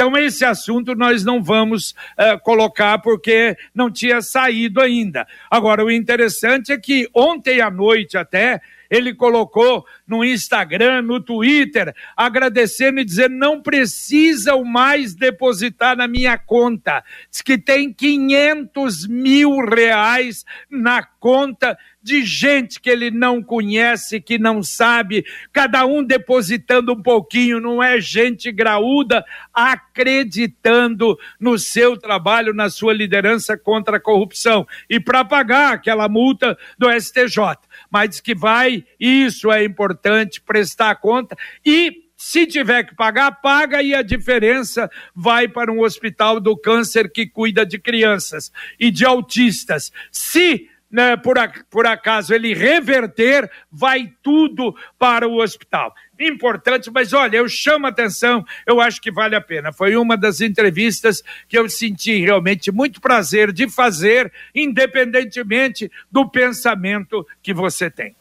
Então, 0.00 0.16
esse 0.16 0.46
assunto 0.46 0.94
nós 0.94 1.22
não 1.26 1.42
vamos 1.42 1.94
é, 2.16 2.34
colocar 2.38 3.00
porque 3.00 3.54
não 3.74 3.90
tinha 3.90 4.22
saído 4.22 4.80
ainda. 4.80 5.26
Agora, 5.50 5.84
o 5.84 5.90
interessante 5.90 6.72
é 6.72 6.78
que 6.78 7.06
ontem 7.14 7.60
à 7.60 7.70
noite 7.70 8.16
até 8.16 8.62
ele 8.88 9.14
colocou 9.14 9.84
no 10.10 10.24
Instagram, 10.24 11.02
no 11.02 11.20
Twitter, 11.20 11.94
agradecendo 12.16 12.98
e 13.00 13.04
dizendo: 13.04 13.36
não 13.36 13.62
precisam 13.62 14.64
mais 14.64 15.14
depositar 15.14 15.96
na 15.96 16.08
minha 16.08 16.36
conta. 16.36 17.04
Diz 17.30 17.40
que 17.40 17.56
tem 17.56 17.92
500 17.92 19.06
mil 19.06 19.56
reais 19.64 20.44
na 20.68 21.02
conta 21.02 21.78
de 22.02 22.24
gente 22.24 22.80
que 22.80 22.88
ele 22.88 23.10
não 23.10 23.42
conhece, 23.42 24.20
que 24.20 24.38
não 24.38 24.62
sabe, 24.62 25.24
cada 25.52 25.84
um 25.84 26.02
depositando 26.02 26.92
um 26.92 27.02
pouquinho, 27.02 27.60
não 27.60 27.82
é 27.82 28.00
gente 28.00 28.50
graúda 28.50 29.24
acreditando 29.52 31.18
no 31.38 31.58
seu 31.58 31.96
trabalho, 31.98 32.54
na 32.54 32.70
sua 32.70 32.94
liderança 32.94 33.56
contra 33.56 33.98
a 33.98 34.00
corrupção 34.00 34.66
e 34.88 34.98
para 34.98 35.24
pagar 35.24 35.74
aquela 35.74 36.08
multa 36.08 36.56
do 36.78 36.90
STJ. 36.90 37.58
Mas 37.90 38.10
diz 38.10 38.20
que 38.20 38.34
vai, 38.34 38.84
isso 38.98 39.52
é 39.52 39.62
importante, 39.62 39.99
prestar 40.44 40.94
conta 40.96 41.36
e 41.64 42.08
se 42.16 42.46
tiver 42.46 42.84
que 42.84 42.94
pagar, 42.94 43.40
paga 43.40 43.82
e 43.82 43.94
a 43.94 44.02
diferença 44.02 44.90
vai 45.14 45.48
para 45.48 45.72
um 45.72 45.80
hospital 45.80 46.38
do 46.38 46.54
câncer 46.54 47.10
que 47.10 47.26
cuida 47.26 47.64
de 47.64 47.78
crianças 47.78 48.52
e 48.78 48.90
de 48.90 49.06
autistas. 49.06 49.90
Se 50.12 50.68
né, 50.90 51.16
por, 51.16 51.36
por 51.70 51.86
acaso 51.86 52.34
ele 52.34 52.52
reverter, 52.52 53.50
vai 53.70 54.12
tudo 54.22 54.74
para 54.98 55.26
o 55.28 55.40
hospital. 55.40 55.94
Importante, 56.18 56.90
mas 56.90 57.12
olha, 57.12 57.36
eu 57.38 57.48
chamo 57.48 57.86
a 57.86 57.90
atenção, 57.90 58.44
eu 58.66 58.80
acho 58.80 59.00
que 59.00 59.10
vale 59.10 59.36
a 59.36 59.40
pena. 59.40 59.72
Foi 59.72 59.96
uma 59.96 60.16
das 60.16 60.40
entrevistas 60.40 61.22
que 61.48 61.56
eu 61.56 61.68
senti 61.68 62.18
realmente 62.18 62.72
muito 62.72 63.00
prazer 63.00 63.52
de 63.52 63.70
fazer, 63.70 64.32
independentemente 64.54 65.90
do 66.10 66.28
pensamento 66.28 67.26
que 67.40 67.54
você 67.54 67.88
tem. 67.90 68.14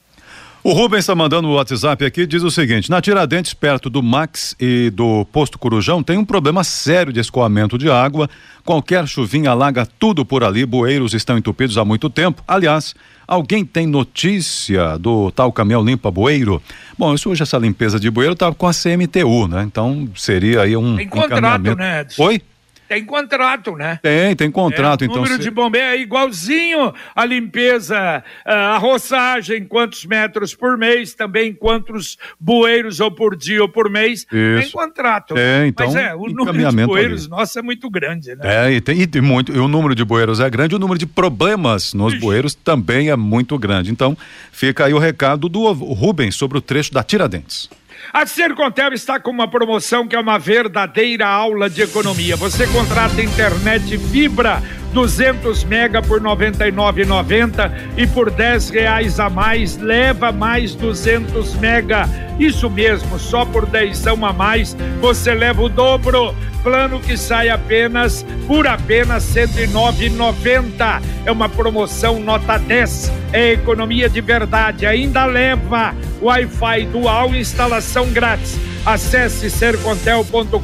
O 0.62 0.74
Rubens 0.74 1.00
está 1.00 1.16
mandando 1.16 1.48
o 1.48 1.54
WhatsApp 1.54 2.04
aqui, 2.04 2.28
diz 2.28 2.44
o 2.44 2.52
seguinte: 2.52 2.90
na 2.90 3.02
Tiradentes, 3.02 3.54
perto 3.54 3.90
do 3.90 4.04
Max 4.04 4.56
e 4.60 4.90
do 4.90 5.24
Posto 5.32 5.58
Corujão, 5.58 6.04
tem 6.04 6.18
um 6.18 6.26
problema 6.26 6.66
sério 6.66 7.14
de 7.14 7.20
escoamento 7.22 7.78
de 7.78 7.90
água. 7.90 8.30
Qualquer 8.66 9.08
chuvinha 9.08 9.52
alaga 9.52 9.86
tudo 9.86 10.26
por 10.26 10.44
ali, 10.44 10.66
bueiros 10.66 11.14
estão 11.14 11.38
entupidos 11.38 11.78
há 11.78 11.86
muito 11.86 12.10
tempo. 12.10 12.44
Aliás, 12.46 12.94
alguém 13.26 13.64
tem 13.64 13.88
notícia 13.88 14.98
do 14.98 15.32
tal 15.32 15.52
caminhão 15.54 15.82
limpa 15.84 16.12
bueiro? 16.12 16.62
Bom, 16.98 17.16
isso 17.16 17.30
hoje 17.30 17.42
essa 17.42 17.58
limpeza 17.58 17.98
de 17.98 18.12
bueiro 18.12 18.34
está 18.34 18.54
com 18.54 18.68
a 18.68 18.74
CMTU, 18.74 19.48
né? 19.48 19.64
Então 19.64 20.10
seria 20.14 20.64
aí 20.64 20.76
um. 20.76 20.98
Tem 20.98 21.08
contrato, 21.08 21.74
né? 21.78 22.06
Oi? 22.18 22.42
Tem 22.90 23.06
contrato, 23.06 23.76
né? 23.76 24.00
Tem, 24.02 24.36
tem 24.36 24.50
contrato. 24.50 25.04
É, 25.04 25.06
o 25.06 25.12
então 25.12 25.18
número 25.18 25.36
se... 25.36 25.44
de 25.44 25.52
bombeiros 25.52 25.90
é 25.92 26.02
igualzinho 26.02 26.92
a 27.16 27.24
limpeza, 27.24 28.24
a 28.44 28.80
roçagem, 28.80 29.64
quantos 29.64 30.04
metros 30.06 30.56
por 30.56 30.76
mês, 30.76 31.14
também 31.14 31.54
quantos 31.54 32.18
bueiros 32.40 33.00
ou 33.00 33.12
por 33.12 33.36
dia 33.36 33.62
ou 33.62 33.70
por 33.70 33.92
mês. 33.92 34.26
Isso. 34.32 34.62
Tem 34.62 34.72
contrato. 34.72 35.38
É, 35.38 35.68
então. 35.68 35.86
Mas 35.86 35.96
é, 35.96 36.16
o 36.16 36.26
número 36.30 36.58
de 36.58 36.86
bueiros, 36.88 37.22
ali. 37.22 37.30
nossa, 37.30 37.60
é 37.60 37.62
muito 37.62 37.88
grande, 37.92 38.36
né? 38.36 38.70
É, 38.70 38.72
e 38.72 38.82
tem, 38.82 39.00
e 39.00 39.22
muito, 39.22 39.56
e 39.56 39.60
o 39.60 39.68
número 39.68 39.94
de 39.94 40.04
bueiros 40.04 40.40
é 40.40 40.50
grande, 40.50 40.74
o 40.74 40.80
número 40.80 40.98
de 40.98 41.06
problemas 41.06 41.94
nos 41.94 42.14
Ixi. 42.14 42.22
bueiros 42.22 42.56
também 42.56 43.12
é 43.12 43.16
muito 43.16 43.56
grande. 43.60 43.92
Então, 43.92 44.18
fica 44.52 44.86
aí 44.86 44.96
o 44.96 44.98
recado 44.98 45.48
do 45.48 45.72
Rubens 45.72 46.34
sobre 46.34 46.58
o 46.58 46.62
trecho 46.62 46.92
da 46.92 47.04
Tiradentes. 47.04 47.70
A 48.12 48.26
Sercontel 48.26 48.94
está 48.94 49.20
com 49.20 49.30
uma 49.30 49.48
promoção 49.48 50.08
que 50.08 50.16
é 50.16 50.20
uma 50.20 50.40
verdadeira 50.40 51.28
aula 51.28 51.70
de 51.70 51.82
economia. 51.82 52.36
Você 52.36 52.66
contrata 52.68 53.22
internet 53.22 53.98
fibra 54.10 54.62
200 54.94 55.64
mega 55.66 56.02
por 56.02 56.20
99,90 56.20 57.72
e 57.98 58.08
por 58.08 58.32
10 58.32 58.70
reais 58.72 59.20
a 59.20 59.30
mais 59.30 59.78
leva 59.78 60.32
mais 60.32 60.74
200 60.74 61.56
mega. 61.56 62.10
Isso 62.40 62.70
mesmo, 62.70 63.20
só 63.20 63.46
por 63.46 63.66
10 63.66 64.08
a 64.08 64.34
mais 64.34 64.76
você 65.00 65.34
leva 65.34 65.62
o 65.62 65.70
dobro. 65.70 66.34
Plano 66.64 67.00
que 67.00 67.18
sai 67.18 67.50
apenas 67.50 68.26
por 68.48 68.68
apenas 68.68 69.24
109,90. 69.34 71.02
É 71.26 71.32
uma 71.32 71.50
promoção 71.50 72.20
nota 72.20 72.58
10. 72.58 73.12
É 73.34 73.54
economia 73.54 74.10
de 74.10 74.22
verdade. 74.22 74.86
Ainda 74.86 75.26
leva 75.26 75.94
Wi-Fi 76.22 76.86
dual 76.86 77.34
instalação 77.36 78.10
grátis 78.12 78.60
Acesse 78.86 79.50
sercontel.com.br 79.50 80.60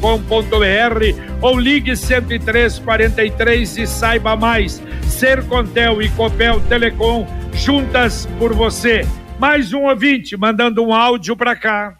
ou 1.42 1.60
ligue 1.60 1.96
10343 1.96 3.78
e 3.78 3.88
saiba 3.88 4.36
mais. 4.36 4.82
Sercontel 5.04 6.02
e 6.02 6.10
Copel 6.10 6.60
Telecom 6.62 7.28
juntas 7.54 8.28
por 8.40 8.54
você. 8.54 9.08
Mais 9.38 9.74
um 9.74 9.84
ouvinte 9.84 10.38
mandando 10.38 10.84
um 10.84 10.94
áudio 10.94 11.36
para 11.36 11.56
cá. 11.56 11.94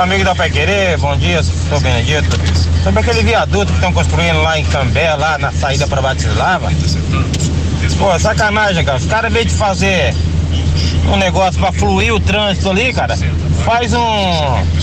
amigo 0.00 0.24
da 0.24 0.34
Pai 0.34 0.50
Querer, 0.50 0.96
bom 0.98 1.16
dia, 1.16 1.42
sou 1.42 1.80
Benedito. 1.80 2.59
Sobre 2.82 3.00
aquele 3.00 3.22
viaduto 3.22 3.66
que 3.66 3.74
estão 3.74 3.92
construindo 3.92 4.40
lá 4.42 4.58
em 4.58 4.64
Cambé, 4.64 5.14
lá 5.14 5.36
na 5.38 5.52
saída 5.52 5.86
para 5.86 6.00
Batislava. 6.00 6.70
Pô, 7.98 8.18
sacanagem, 8.18 8.84
cara. 8.84 8.98
Os 8.98 9.06
caras, 9.06 9.30
em 9.30 9.34
vez 9.34 9.46
de 9.46 9.52
fazer 9.52 10.14
um 11.12 11.16
negócio 11.16 11.60
para 11.60 11.72
fluir 11.72 12.14
o 12.14 12.20
trânsito 12.20 12.70
ali, 12.70 12.92
cara, 12.92 13.16
faz 13.64 13.92
um 13.92 14.80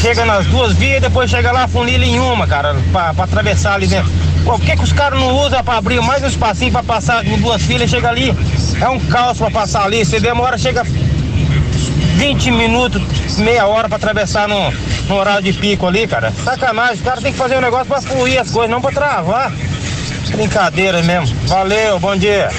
chega 0.00 0.24
nas 0.26 0.46
duas 0.46 0.74
vias 0.74 0.98
e 0.98 1.00
depois 1.00 1.30
chega 1.30 1.50
lá 1.50 1.66
funila 1.66 2.04
em 2.04 2.20
uma, 2.20 2.46
cara, 2.46 2.76
pra 2.92 3.14
atravessar 3.16 3.74
ali 3.74 3.86
dentro. 3.86 4.12
Por 4.44 4.60
que, 4.60 4.76
que 4.76 4.84
os 4.84 4.92
caras 4.92 5.18
não 5.18 5.34
usam 5.34 5.64
pra 5.64 5.78
abrir 5.78 6.00
mais 6.02 6.22
um 6.22 6.26
espacinho 6.26 6.70
pra 6.70 6.82
passar 6.82 7.26
em 7.26 7.38
duas 7.38 7.62
filas 7.62 7.88
e 7.88 7.88
chega 7.88 8.10
ali? 8.10 8.36
É 8.78 8.88
um 8.88 9.00
caos 9.00 9.38
pra 9.38 9.50
passar 9.50 9.84
ali. 9.84 10.04
Você 10.04 10.20
demora, 10.20 10.58
chega 10.58 10.84
20 12.14 12.50
minutos, 12.52 13.38
meia 13.38 13.66
hora 13.66 13.88
pra 13.88 13.96
atravessar 13.96 14.48
no, 14.48 14.70
no 15.08 15.16
horário 15.16 15.42
de 15.42 15.52
pico 15.52 15.86
ali, 15.86 16.06
cara. 16.06 16.32
Sacanagem, 16.44 16.94
os 16.94 17.00
caras 17.02 17.22
tem 17.22 17.32
que 17.32 17.38
fazer 17.38 17.56
um 17.56 17.60
negócio 17.60 17.86
pra 17.86 18.00
fluir 18.00 18.40
as 18.40 18.50
coisas, 18.50 18.70
não 18.70 18.80
pra 18.80 18.92
travar. 18.92 19.52
Brincadeira 20.30 21.02
mesmo. 21.02 21.36
Valeu, 21.46 21.98
bom 21.98 22.16
dia. 22.16 22.50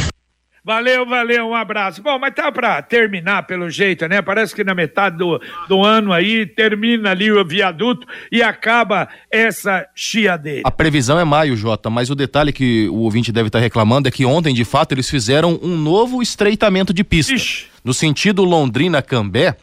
Valeu, 0.65 1.05
valeu, 1.05 1.49
um 1.49 1.53
abraço. 1.53 2.01
Bom, 2.01 2.17
mas 2.17 2.33
tá 2.33 2.51
para 2.51 2.81
terminar 2.81 3.43
pelo 3.43 3.69
jeito, 3.69 4.07
né? 4.07 4.19
Parece 4.19 4.55
que 4.55 4.63
na 4.63 4.73
metade 4.73 5.15
do, 5.15 5.39
do 5.69 5.83
ano 5.83 6.11
aí 6.11 6.43
termina 6.43 7.11
ali 7.11 7.31
o 7.31 7.45
viaduto 7.45 8.07
e 8.31 8.41
acaba 8.41 9.07
essa 9.29 9.85
chia 9.93 10.35
dele. 10.35 10.63
A 10.65 10.71
previsão 10.71 11.19
é 11.19 11.23
maio, 11.23 11.55
Jota, 11.55 11.87
mas 11.91 12.09
o 12.09 12.15
detalhe 12.15 12.51
que 12.51 12.89
o 12.89 12.95
ouvinte 13.01 13.31
deve 13.31 13.49
estar 13.49 13.59
tá 13.59 13.63
reclamando 13.63 14.07
é 14.07 14.11
que 14.11 14.25
ontem, 14.25 14.55
de 14.55 14.65
fato, 14.65 14.93
eles 14.93 15.07
fizeram 15.07 15.59
um 15.61 15.77
novo 15.77 16.19
estreitamento 16.19 16.91
de 16.91 17.03
pista. 17.03 17.31
Ixi. 17.31 17.67
No 17.83 17.93
sentido 17.93 18.43
Londrina-Cambé, 18.43 19.55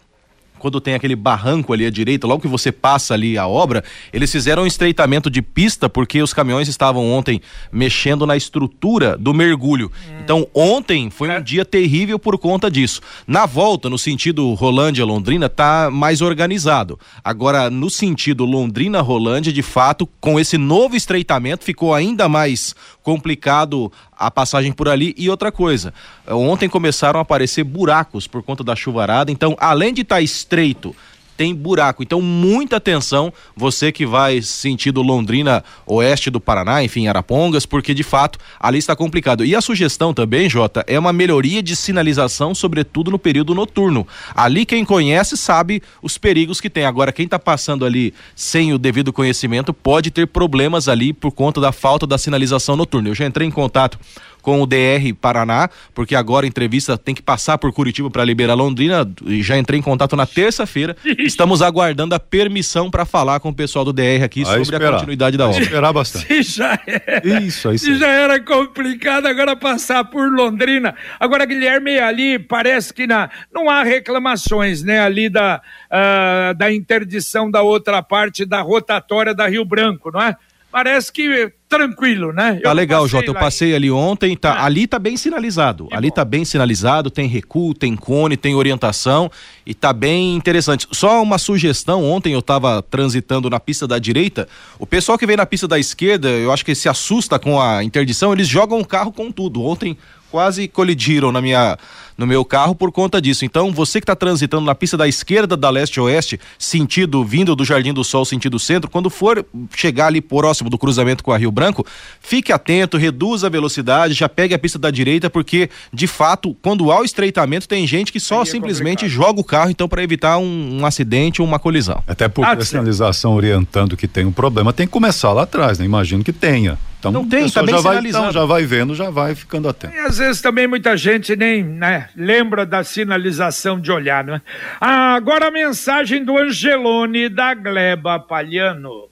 quando 0.63 0.81
tem 0.81 0.95
aquele 0.95 1.17
barranco 1.17 1.73
ali 1.73 1.85
à 1.85 1.91
direita, 1.91 2.25
logo 2.25 2.41
que 2.41 2.47
você 2.47 2.71
passa 2.71 3.15
ali 3.15 3.37
a 3.37 3.49
obra, 3.49 3.83
eles 4.13 4.31
fizeram 4.31 4.63
um 4.63 4.67
estreitamento 4.67 5.29
de 5.29 5.43
pista 5.43 5.89
porque 5.89 6.23
os 6.23 6.33
caminhões 6.33 6.69
estavam 6.69 7.11
ontem 7.11 7.41
mexendo 7.73 8.25
na 8.25 8.37
estrutura 8.37 9.19
do 9.19 9.35
mergulho. 9.35 9.91
Hum. 10.09 10.21
Então, 10.23 10.47
ontem 10.55 11.11
foi 11.11 11.29
um 11.29 11.33
é. 11.33 11.41
dia 11.41 11.65
terrível 11.65 12.17
por 12.17 12.39
conta 12.39 12.71
disso. 12.71 13.01
Na 13.27 13.45
volta, 13.45 13.91
no 13.91 13.99
sentido 13.99 14.55
Rolândia-Londrina, 14.55 15.49
tá 15.49 15.91
mais 15.91 16.23
organizado. 16.23 16.97
Agora, 17.25 17.69
no 17.69 17.91
sentido 17.91 18.45
Londrina-Rolândia, 18.45 19.53
de 19.53 19.63
fato, 19.63 20.09
com 20.21 20.39
esse 20.39 20.57
novo 20.57 20.95
estreitamento, 20.95 21.65
ficou 21.65 21.93
ainda 21.93 22.29
mais 22.29 22.73
complicado 23.03 23.93
a 24.17 24.31
passagem 24.31 24.73
por 24.73 24.89
ali. 24.89 25.15
E 25.19 25.29
outra 25.29 25.51
coisa, 25.51 25.93
ontem 26.29 26.69
começaram 26.69 27.19
a 27.19 27.23
aparecer 27.23 27.65
buracos 27.65 28.27
por 28.27 28.43
conta 28.43 28.63
da 28.63 28.77
chuvarada, 28.77 29.31
então, 29.31 29.57
além 29.59 29.93
de 29.93 30.03
estar 30.03 30.17
tá 30.17 30.21
estreito 30.23 30.95
tem 31.43 31.53
buraco. 31.53 32.05
Então, 32.05 32.23
muita 32.23 32.77
atenção, 32.77 33.33
você 33.57 33.91
que 33.91 34.07
vai 34.07 34.41
sentido 34.41 35.03
Londrina, 35.03 35.65
oeste 35.85 36.31
do 36.31 36.41
Paraná, 36.41 36.85
enfim, 36.85 37.09
Arapongas, 37.09 37.67
porque 37.67 37.93
de 37.93 38.05
fato 38.05 38.39
ali 38.61 38.79
está 38.79 38.95
complicado. 38.95 39.45
E 39.45 39.57
a 39.57 39.61
sugestão 39.61 40.15
também, 40.15 40.49
Jota, 40.49 40.85
é 40.87 40.97
uma 40.97 41.13
melhoria 41.13 41.61
de 41.61 41.75
sinalização, 41.75 42.55
sobretudo 42.55 43.11
no 43.11 43.19
período 43.19 43.57
noturno. 43.57 44.07
Ali 44.37 44.65
quem 44.65 44.85
conhece 44.85 45.37
sabe 45.37 45.83
os 46.01 46.17
perigos 46.17 46.61
que 46.61 46.71
tem. 46.71 46.85
Agora, 46.85 47.11
quem 47.11 47.25
está 47.25 47.41
passando 47.41 47.85
ali 47.85 48.15
sem 48.37 48.73
o 48.73 48.79
devido 48.79 49.13
conhecimento 49.13 49.75
pode 49.75 50.13
ter 50.13 50.29
problemas 50.29 50.87
ali 50.87 51.13
por 51.13 51.33
conta 51.33 51.61
da 51.61 51.73
falta 51.73 52.07
da 52.07 52.19
sinalização 52.19 52.77
noturna. 52.77 53.09
Eu 53.09 53.17
já 53.17 53.27
entrei 53.27 53.49
em 53.49 53.51
contato 53.51 53.99
com 54.43 54.61
o 54.61 54.67
DR 54.67 55.15
Paraná, 55.21 55.71
porque 55.95 56.15
agora 56.15 56.45
a 56.45 56.49
entrevista 56.49 56.99
tem 56.99 57.15
que 57.15 57.23
passar 57.23 57.57
por 57.57 57.73
Curitiba 57.73 58.11
para 58.11 58.25
liberar 58.25 58.55
Londrina. 58.55 59.09
E 59.25 59.43
já 59.43 59.57
entrei 59.57 59.79
em 59.79 59.83
contato 59.83 60.17
na 60.17 60.27
terça-feira. 60.27 60.97
Estamos 61.19 61.63
aguardando 61.63 62.15
a 62.15 62.21
permissão 62.21 62.91
para 62.91 63.05
falar 63.05 63.41
com 63.41 63.49
o 63.51 63.55
pessoal 63.55 63.85
do 63.85 63.93
DR 63.93 64.23
aqui 64.25 64.43
Vai 64.43 64.51
sobre 64.53 64.63
esperar. 64.63 64.89
a 64.89 64.93
continuidade 64.95 65.37
da 65.37 65.49
obra. 65.49 65.63
esperar 65.63 65.93
bastante. 65.93 66.27
Se 66.27 66.43
já 66.59 66.79
era, 66.87 67.41
Isso, 67.41 67.69
aí 67.69 67.79
se 67.79 67.95
já 67.97 68.09
era 68.09 68.41
complicado 68.41 69.27
agora 69.27 69.55
passar 69.57 70.05
por 70.05 70.31
Londrina. 70.31 70.95
Agora, 71.21 71.45
Guilherme, 71.47 71.99
ali 71.99 72.39
parece 72.39 72.93
que 72.93 73.07
na, 73.07 73.31
não 73.53 73.71
há 73.71 73.83
reclamações, 73.85 74.83
né? 74.83 74.99
Ali 75.01 75.29
da, 75.29 75.63
uh, 75.91 76.55
da 76.55 76.73
interdição 76.73 77.51
da 77.51 77.63
outra 77.63 78.03
parte 78.03 78.45
da 78.45 78.61
rotatória 78.61 79.35
da 79.35 79.47
Rio 79.47 79.65
Branco, 79.65 80.11
não 80.11 80.21
é? 80.21 80.37
Parece 80.71 81.13
que 81.13 81.53
tranquilo, 81.73 82.33
né? 82.33 82.57
Eu 82.59 82.65
tá 82.65 82.73
legal, 82.73 83.09
Jota. 83.09 83.27
Eu 83.27 83.35
passei 83.35 83.75
ali 83.75 83.91
ontem, 83.91 84.37
tá, 84.37 84.53
ah. 84.53 84.67
ali 84.67 84.87
tá 84.87 84.99
bem 84.99 85.17
sinalizado. 85.17 85.87
Que 85.87 85.95
ali 85.95 86.09
bom. 86.09 86.15
tá 86.15 86.25
bem 86.25 86.45
sinalizado, 86.45 87.11
tem 87.11 87.27
recuo, 87.27 87.73
tem 87.73 87.97
cone, 87.97 88.37
tem 88.37 88.55
orientação 88.55 89.31
e 89.65 89.73
tá 89.73 89.93
bem 89.93 90.37
interessante. 90.37 90.87
Só 90.93 91.23
uma 91.23 91.39
sugestão, 91.39 92.05
ontem 92.05 92.35
eu 92.35 92.43
tava 92.43 92.83
transitando 92.83 93.49
na 93.49 93.59
pista 93.59 93.87
da 93.87 93.99
direita, 93.99 94.47
o 94.79 94.87
pessoal 94.87 95.17
que 95.17 95.27
vem 95.27 95.37
na 95.37 95.47
pista 95.47 95.67
da 95.67 95.79
esquerda, 95.79 96.29
eu 96.29 96.53
acho 96.53 96.65
que 96.65 96.75
se 96.75 96.89
assusta 96.89 97.39
com 97.39 97.61
a 97.61 97.83
interdição, 97.83 98.33
eles 98.33 98.47
jogam 98.47 98.79
o 98.81 98.87
carro 98.87 99.11
com 99.11 99.33
tudo. 99.33 99.63
Ontem 99.63 99.97
quase 100.33 100.67
colidiram 100.67 101.31
na 101.31 101.43
minha 101.43 101.77
no 102.17 102.27
meu 102.27 102.45
carro 102.45 102.75
por 102.75 102.93
conta 102.93 103.21
disso. 103.21 103.45
Então, 103.45 103.73
você 103.73 104.01
que 104.01 104.05
está 104.05 104.15
transitando 104.15 104.65
na 104.65 104.75
pista 104.75 104.97
da 104.97 105.09
esquerda 105.09 105.57
da 105.57 105.71
leste-oeste, 105.71 106.39
sentido 106.59 107.25
vindo 107.25 107.57
do 107.57 107.65
Jardim 107.65 107.93
do 107.93 108.05
Sol, 108.05 108.25
sentido 108.25 108.59
centro, 108.59 108.91
quando 108.91 109.11
for 109.11 109.45
chegar 109.75 110.07
ali 110.07 110.21
próximo 110.21 110.71
do 110.71 110.79
cruzamento 110.79 111.25
com 111.25 111.33
a 111.33 111.39
Rio 111.39 111.51
Branco, 111.51 111.87
fique 112.21 112.53
atento, 112.53 112.97
reduza 112.97 113.47
a 113.47 113.51
velocidade, 113.51 114.15
já 114.15 114.29
pegue 114.29 114.55
a 114.55 114.59
pista 114.59 114.79
da 114.79 114.91
direita, 114.91 115.29
porque 115.29 115.71
de 115.93 116.07
fato, 116.07 116.57
quando 116.63 116.91
há 116.93 117.01
o 117.01 117.05
estreitamento, 117.05 117.67
tem 117.67 117.87
gente 117.87 118.13
que 118.13 118.21
só 118.21 118.43
é 118.43 118.45
simplesmente 118.45 119.09
joga 119.09 119.41
o 119.41 119.45
carro, 119.45 119.71
então, 119.71 119.89
para 119.89 120.03
evitar 120.03 120.39
um, 120.39 120.81
um, 120.81 120.87
acidente 120.87 121.43
ou 121.43 121.49
uma 121.49 121.59
colisão. 121.59 122.03
Até 122.07 122.29
porque 122.29 122.51
ah, 122.51 122.59
a 122.59 122.65
sinalização 122.65 123.35
orientando 123.35 123.97
que 123.97 124.07
tem 124.07 124.25
um 124.25 124.33
problema, 124.33 124.73
tem 124.73 124.87
que 124.87 124.93
começar 124.93 125.33
lá 125.33 125.43
atrás, 125.43 125.79
né? 125.79 125.85
Imagino 125.85 126.23
que 126.23 126.33
tenha. 126.33 126.79
Então, 127.03 127.11
não 127.11 127.29
tem, 127.29 127.51
tá 127.51 127.65
bem 127.65 127.75
já 127.75 127.81
vai, 127.81 127.99
então, 127.99 128.31
já 128.31 128.45
vai 128.45 128.65
vendo, 128.65 128.95
já 128.95 129.11
vai 129.11 129.35
ficando 129.35 129.69
atento. 129.69 129.93
E 129.93 129.99
às 129.99 130.19
vezes 130.19 130.41
também 130.41 130.69
muita 130.69 130.97
gente 130.97 131.35
nem 131.35 131.65
né, 131.65 132.09
lembra 132.15 132.65
da 132.65 132.85
sinalização 132.85 133.81
de 133.81 133.91
olhar, 133.91 134.23
né? 134.23 134.41
Ah, 134.81 135.15
agora 135.15 135.49
a 135.49 135.51
mensagem 135.51 136.25
do 136.25 136.39
Angelone 136.39 137.29
da 137.29 137.55
Gleba 137.55 138.21
Palhano. 138.21 139.12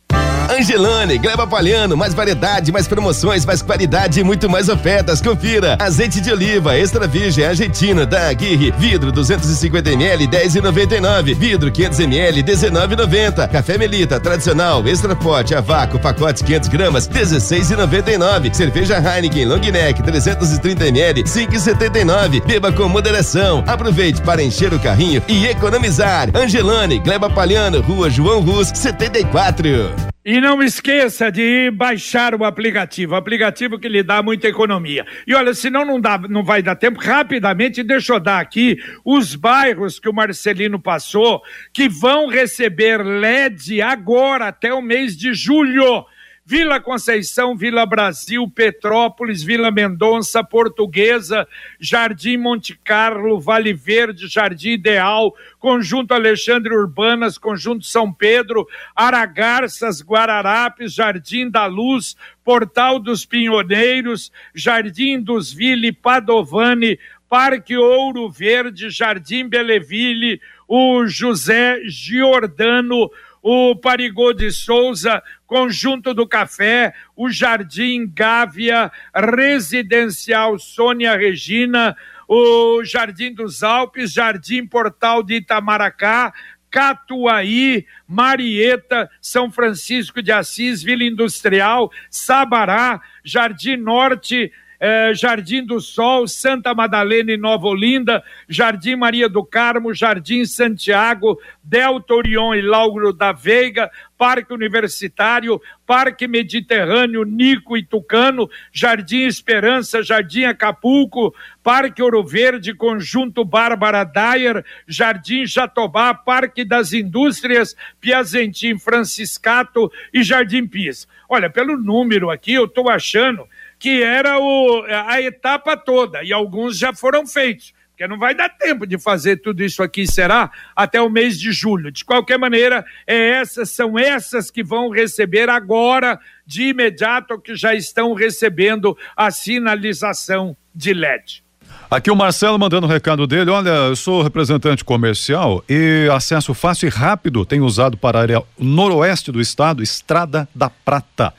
Angelone, 0.50 1.16
Gleba 1.16 1.47
Palhano, 1.47 1.97
mais 1.97 2.12
variedade, 2.12 2.73
mais 2.73 2.88
promoções, 2.88 3.47
mais 3.47 3.62
qualidade 3.62 4.19
e 4.19 4.25
muito 4.25 4.50
mais 4.50 4.69
ofertas. 4.69 5.23
Confira. 5.23 5.76
Azeite 5.78 6.21
de 6.21 6.33
oliva 6.33 6.76
extra 6.76 7.07
virgem 7.07 7.45
argentino 7.45 8.04
da 8.04 8.28
Aguirre, 8.28 8.73
vidro 8.76 9.12
250 9.12 9.92
ml 9.92 10.26
10,99, 10.26 11.35
vidro 11.37 11.71
500 11.71 12.00
ml 12.00 12.42
19,90. 12.42 13.49
Café 13.49 13.78
Melita 13.78 14.19
tradicional 14.19 14.87
extra 14.88 15.14
forte 15.14 15.54
a 15.54 15.61
vácuo, 15.61 16.00
pacote 16.00 16.42
500 16.42 16.69
gramas 16.69 17.09
16,99. 17.09 18.52
Cerveja 18.52 18.99
Heineken 18.99 19.47
Long 19.47 19.61
Neck 19.61 20.02
330 20.02 20.88
ml 20.88 21.23
5,79. 21.23 22.45
Beba 22.45 22.73
com 22.73 22.88
moderação. 22.88 23.62
Aproveite 23.69 24.21
para 24.23 24.42
encher 24.42 24.75
o 24.75 24.80
carrinho 24.80 25.23
e 25.28 25.47
economizar. 25.47 26.28
Angelone, 26.35 26.99
Gleba 26.99 27.30
Palhano, 27.30 27.80
Rua 27.80 28.11
João 28.11 28.40
Rus 28.40 28.72
74. 28.74 30.11
E 30.22 30.38
não 30.38 30.62
esqueça 30.62 31.33
de 31.33 31.70
baixar 31.70 32.35
o 32.35 32.44
aplicativo, 32.44 33.14
o 33.14 33.16
aplicativo 33.16 33.78
que 33.78 33.88
lhe 33.88 34.02
dá 34.02 34.22
muita 34.22 34.48
economia. 34.48 35.06
E 35.26 35.35
olha, 35.35 35.54
senão 35.54 35.83
não 35.83 35.98
dá, 35.98 36.18
não 36.18 36.44
vai 36.44 36.62
dar 36.62 36.76
tempo, 36.76 37.00
rapidamente 37.00 37.83
deixa 37.83 38.12
eu 38.12 38.20
dar 38.20 38.38
aqui 38.38 38.76
os 39.02 39.35
bairros 39.35 39.98
que 39.98 40.11
o 40.11 40.12
Marcelino 40.12 40.78
passou 40.78 41.40
que 41.72 41.88
vão 41.88 42.28
receber 42.28 43.02
LED 43.02 43.80
agora 43.80 44.48
até 44.48 44.74
o 44.74 44.83
mês 44.83 45.16
de 45.16 45.33
julho. 45.33 46.04
Vila 46.50 46.80
Conceição, 46.80 47.56
Vila 47.56 47.86
Brasil, 47.86 48.44
Petrópolis, 48.50 49.40
Vila 49.40 49.70
Mendonça, 49.70 50.42
Portuguesa, 50.42 51.46
Jardim 51.78 52.38
Monte 52.38 52.76
Carlo, 52.82 53.38
Vale 53.38 53.72
Verde, 53.72 54.26
Jardim 54.26 54.70
Ideal, 54.70 55.32
Conjunto 55.60 56.12
Alexandre 56.12 56.74
Urbanas, 56.74 57.38
Conjunto 57.38 57.84
São 57.84 58.12
Pedro, 58.12 58.66
Aragarças, 58.96 60.02
Guararapes, 60.02 60.92
Jardim 60.92 61.48
da 61.48 61.66
Luz, 61.66 62.16
Portal 62.44 62.98
dos 62.98 63.24
Pinhoneiros, 63.24 64.32
Jardim 64.52 65.20
dos 65.20 65.52
Ville, 65.52 65.92
Padovani, 65.92 66.98
Parque 67.28 67.76
Ouro 67.76 68.28
Verde, 68.28 68.90
Jardim 68.90 69.48
Beleville, 69.48 70.40
o 70.66 71.06
José 71.06 71.78
Giordano, 71.86 73.08
o 73.42 73.74
Parigô 73.74 74.33
de 74.33 74.50
Souza, 74.50 75.22
Conjunto 75.46 76.12
do 76.12 76.26
Café, 76.26 76.94
o 77.16 77.31
Jardim 77.31 78.07
Gávea, 78.07 78.90
Residencial 79.14 80.59
Sônia 80.59 81.16
Regina, 81.16 81.96
o 82.29 82.85
Jardim 82.85 83.33
dos 83.33 83.62
Alpes, 83.62 84.12
Jardim 84.12 84.66
Portal 84.66 85.22
de 85.22 85.37
Itamaracá, 85.37 86.33
Catuaí, 86.70 87.85
Marieta, 88.07 89.11
São 89.20 89.50
Francisco 89.50 90.22
de 90.22 90.31
Assis, 90.31 90.83
Vila 90.83 91.03
Industrial, 91.03 91.90
Sabará, 92.09 93.00
Jardim 93.24 93.76
Norte, 93.76 94.53
eh, 94.81 95.12
Jardim 95.14 95.64
do 95.64 95.79
Sol, 95.79 96.27
Santa 96.27 96.75
Madalena 96.75 97.31
e 97.31 97.37
Nova 97.37 97.66
Olinda, 97.66 98.25
Jardim 98.49 98.97
Maria 98.97 99.29
do 99.29 99.45
Carmo, 99.45 99.93
Jardim 99.93 100.47
Santiago, 100.47 101.38
Delta 101.62 102.14
Orion 102.14 102.55
e 102.55 102.62
Lauro 102.62 103.12
da 103.12 103.31
Veiga, 103.31 103.90
Parque 104.16 104.55
Universitário, 104.55 105.61
Parque 105.87 106.27
Mediterrâneo, 106.27 107.25
Nico 107.25 107.77
e 107.77 107.85
Tucano, 107.85 108.49
Jardim 108.73 109.27
Esperança, 109.27 110.03
Jardim 110.03 110.45
Acapulco, 110.45 111.35
Parque 111.62 112.03
Ouro 112.03 112.23
Verde, 112.25 112.75
Conjunto 112.75 113.45
Bárbara 113.45 114.05
Dyer, 114.05 114.64
Jardim 114.87 115.45
Jatobá, 115.45 116.14
Parque 116.14 116.64
das 116.64 116.93
Indústrias, 116.93 117.77
Piazentim, 118.01 118.79
Franciscato 118.79 119.93
e 120.12 120.23
Jardim 120.23 120.66
Pis. 120.66 121.07
Olha, 121.29 121.51
pelo 121.51 121.77
número 121.77 122.31
aqui, 122.31 122.55
eu 122.55 122.64
estou 122.64 122.88
achando 122.88 123.47
que 123.81 124.03
era 124.03 124.38
o, 124.38 124.85
a 125.07 125.23
etapa 125.23 125.75
toda, 125.75 126.23
e 126.23 126.35
alguns 126.35 126.79
já 126.79 126.93
foram 126.93 127.27
feitos, 127.27 127.73
porque 127.90 128.07
não 128.07 128.19
vai 128.19 128.35
dar 128.35 128.51
tempo 128.51 128.87
de 128.87 128.99
fazer 128.99 129.38
tudo 129.38 129.64
isso 129.64 129.83
aqui, 129.83 130.07
será? 130.07 130.51
Até 130.77 131.01
o 131.01 131.09
mês 131.09 131.40
de 131.40 131.51
julho. 131.51 131.90
De 131.90 132.05
qualquer 132.05 132.38
maneira, 132.38 132.85
é 133.07 133.31
essas, 133.31 133.71
são 133.71 133.99
essas 133.99 134.51
que 134.51 134.62
vão 134.62 134.90
receber 134.90 135.49
agora, 135.49 136.21
de 136.47 136.64
imediato, 136.64 137.40
que 137.40 137.57
já 137.57 137.75
estão 137.75 138.12
recebendo 138.12 138.97
a 139.16 139.31
sinalização 139.31 140.55
de 140.75 140.93
LED. 140.93 141.43
Aqui 141.90 142.11
o 142.11 142.16
Marcelo 142.16 142.59
mandando 142.59 142.87
o 142.87 142.90
recado 142.90 143.27
dele. 143.27 143.51
Olha, 143.51 143.71
eu 143.71 143.97
sou 143.97 144.23
representante 144.23 144.85
comercial 144.85 145.64
e 145.69 146.09
acesso 146.12 146.53
fácil 146.53 146.87
e 146.87 146.90
rápido 146.90 147.47
tenho 147.47 147.64
usado 147.64 147.97
para 147.97 148.19
a 148.19 148.23
área 148.23 148.43
noroeste 148.59 149.33
do 149.33 149.40
estado, 149.40 149.83
Estrada 149.83 150.49
da 150.55 150.69
Prata 150.69 151.33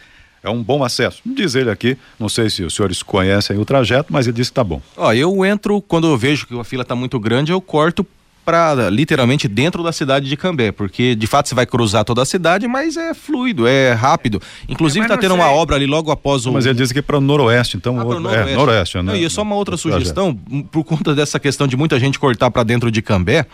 é 0.44 0.50
um 0.50 0.62
bom 0.62 0.84
acesso. 0.84 1.22
Diz 1.26 1.56
ele 1.56 1.70
aqui, 1.70 1.98
não 2.20 2.30
sei 2.30 2.50
se 2.50 2.64
os 2.64 2.74
senhores 2.74 3.04
conhecem 3.04 3.58
o 3.58 3.66
trajeto, 3.66 4.12
mas 4.12 4.28
ele 4.28 4.36
disse 4.36 4.52
que 4.52 4.56
tá 4.56 4.64
bom. 4.64 4.82
Ó, 4.98 5.14
eu 5.14 5.46
entro, 5.46 5.82
quando 5.82 6.08
eu 6.08 6.18
vejo 6.18 6.48
que 6.48 6.60
a 6.60 6.64
fila 6.64 6.84
está 6.84 6.96
muito 6.96 7.20
grande, 7.20 7.52
eu 7.52 7.62
corto 7.62 8.06
para 8.44 8.90
literalmente 8.90 9.48
dentro 9.48 9.84
da 9.84 9.92
cidade 9.92 10.28
de 10.28 10.36
Cambé, 10.36 10.72
porque 10.72 11.16
de 11.16 11.28
fato 11.28 11.50
você 11.50 11.56
vai 11.56 11.66
cruzar 11.66 12.04
toda 12.04 12.22
a 12.22 12.26
cidade, 12.26 12.68
mas 12.68 12.98
é 12.98 13.14
fluido, 13.14 13.68
é 13.68 13.94
rápido. 13.94 14.42
Inclusive 14.68 15.06
está 15.06 15.18
tendo 15.18 15.36
sei. 15.36 15.42
uma 15.42 15.52
obra 15.52 15.76
ali 15.76 15.86
logo 15.86 16.12
após 16.12 16.46
o. 16.46 16.52
Mas 16.52 16.66
ele 16.66 16.76
disse 16.76 16.94
que 16.94 17.00
é 17.00 17.02
para 17.02 17.18
o 17.18 17.22
noroeste, 17.22 17.78
então 17.78 18.00
ah, 18.00 18.04
noroeste. 18.04 18.52
é 18.52 18.56
noroeste, 18.56 18.98
né? 18.98 19.04
Não, 19.04 19.16
e 19.16 19.26
é 19.26 19.30
só 19.30 19.42
uma 19.44 19.56
outra 19.56 19.78
sugestão, 19.78 20.38
por 20.72 20.84
conta 20.84 21.14
dessa 21.14 21.40
questão 21.40 21.68
de 21.68 21.78
muita 21.78 22.00
gente 22.00 22.20
cortar 22.20 22.50
para 22.52 22.64
dentro 22.64 22.92
de 22.92 23.02
Cambé, 23.02 23.46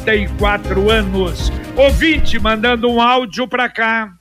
44 0.06 0.92
anos. 0.92 1.52
Ouvinte 1.76 2.38
mandando 2.38 2.88
um 2.88 3.02
áudio 3.02 3.48
para 3.48 3.68
cá. 3.68 4.14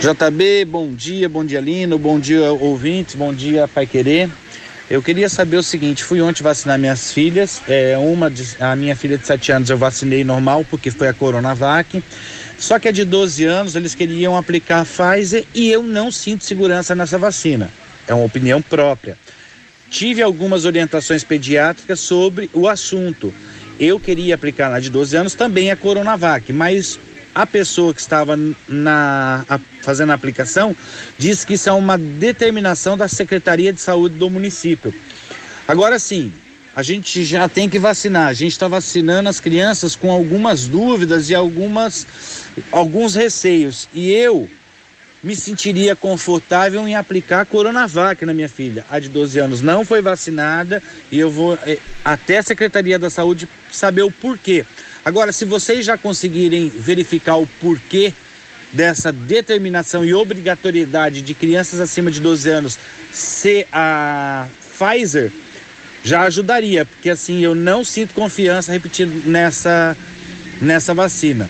JB, 0.00 0.64
bom 0.66 0.92
dia, 0.92 1.28
bom 1.28 1.44
dia 1.44 1.60
Lino, 1.60 1.98
bom 1.98 2.20
dia 2.20 2.52
ouvintes, 2.52 3.16
bom 3.16 3.34
dia 3.34 3.66
Pai 3.66 3.88
Querer. 3.88 4.30
Eu 4.88 5.02
queria 5.02 5.28
saber 5.28 5.56
o 5.56 5.62
seguinte, 5.64 6.04
fui 6.04 6.20
ontem 6.20 6.44
vacinar 6.44 6.78
minhas 6.78 7.12
filhas, 7.12 7.60
é, 7.68 7.98
uma 7.98 8.30
de, 8.30 8.44
a 8.60 8.76
minha 8.76 8.94
filha 8.94 9.18
de 9.18 9.26
7 9.26 9.50
anos 9.50 9.68
eu 9.68 9.76
vacinei 9.76 10.22
normal 10.22 10.64
porque 10.70 10.92
foi 10.92 11.08
a 11.08 11.12
Coronavac. 11.12 12.00
Só 12.56 12.78
que 12.78 12.86
a 12.86 12.92
de 12.92 13.04
12 13.04 13.44
anos 13.44 13.74
eles 13.74 13.96
queriam 13.96 14.36
aplicar 14.36 14.82
a 14.82 14.84
Pfizer 14.84 15.44
e 15.52 15.70
eu 15.70 15.82
não 15.82 16.12
sinto 16.12 16.44
segurança 16.44 16.94
nessa 16.94 17.18
vacina. 17.18 17.68
É 18.06 18.14
uma 18.14 18.24
opinião 18.24 18.62
própria. 18.62 19.18
Tive 19.90 20.22
algumas 20.22 20.64
orientações 20.64 21.24
pediátricas 21.24 21.98
sobre 21.98 22.48
o 22.52 22.68
assunto. 22.68 23.34
Eu 23.78 24.00
queria 24.00 24.34
aplicar 24.34 24.70
na 24.70 24.80
de 24.80 24.90
12 24.90 25.16
anos 25.16 25.34
também 25.34 25.70
a 25.70 25.76
Coronavac, 25.76 26.52
mas 26.52 26.98
a 27.34 27.46
pessoa 27.46 27.94
que 27.94 28.00
estava 28.00 28.36
na, 28.68 29.44
a, 29.48 29.60
fazendo 29.82 30.10
a 30.10 30.14
aplicação 30.14 30.74
disse 31.16 31.46
que 31.46 31.54
isso 31.54 31.68
é 31.68 31.72
uma 31.72 31.96
determinação 31.96 32.96
da 32.96 33.06
Secretaria 33.06 33.72
de 33.72 33.80
Saúde 33.80 34.16
do 34.16 34.28
município. 34.28 34.92
Agora 35.66 35.98
sim, 35.98 36.32
a 36.74 36.82
gente 36.82 37.24
já 37.24 37.48
tem 37.48 37.68
que 37.68 37.78
vacinar. 37.78 38.28
A 38.28 38.32
gente 38.32 38.52
está 38.52 38.68
vacinando 38.68 39.28
as 39.28 39.40
crianças 39.40 39.94
com 39.94 40.10
algumas 40.10 40.66
dúvidas 40.66 41.30
e 41.30 41.34
algumas, 41.34 42.06
alguns 42.72 43.14
receios. 43.14 43.88
E 43.94 44.10
eu 44.10 44.48
me 45.22 45.34
sentiria 45.34 45.96
confortável 45.96 46.86
em 46.86 46.94
aplicar 46.94 47.40
a 47.40 47.44
Coronavac 47.44 48.24
na 48.24 48.32
minha 48.32 48.48
filha. 48.48 48.84
A 48.88 48.98
de 48.98 49.08
12 49.08 49.38
anos 49.38 49.62
não 49.62 49.84
foi 49.84 50.00
vacinada 50.00 50.82
e 51.10 51.18
eu 51.18 51.30
vou 51.30 51.58
eh, 51.66 51.78
até 52.04 52.38
a 52.38 52.42
Secretaria 52.42 52.98
da 52.98 53.10
Saúde 53.10 53.48
saber 53.70 54.02
o 54.02 54.10
porquê. 54.10 54.64
Agora, 55.04 55.32
se 55.32 55.44
vocês 55.44 55.84
já 55.84 55.98
conseguirem 55.98 56.68
verificar 56.68 57.36
o 57.36 57.46
porquê 57.60 58.12
dessa 58.72 59.10
determinação 59.10 60.04
e 60.04 60.12
obrigatoriedade 60.12 61.22
de 61.22 61.34
crianças 61.34 61.80
acima 61.80 62.10
de 62.10 62.20
12 62.20 62.50
anos 62.50 62.78
ser 63.10 63.66
a 63.72 64.46
Pfizer, 64.78 65.32
já 66.04 66.22
ajudaria, 66.22 66.84
porque 66.84 67.10
assim 67.10 67.40
eu 67.40 67.54
não 67.54 67.84
sinto 67.84 68.14
confiança 68.14 68.70
repetindo 68.70 69.26
nessa 69.26 69.96
nessa 70.60 70.94
vacina. 70.94 71.48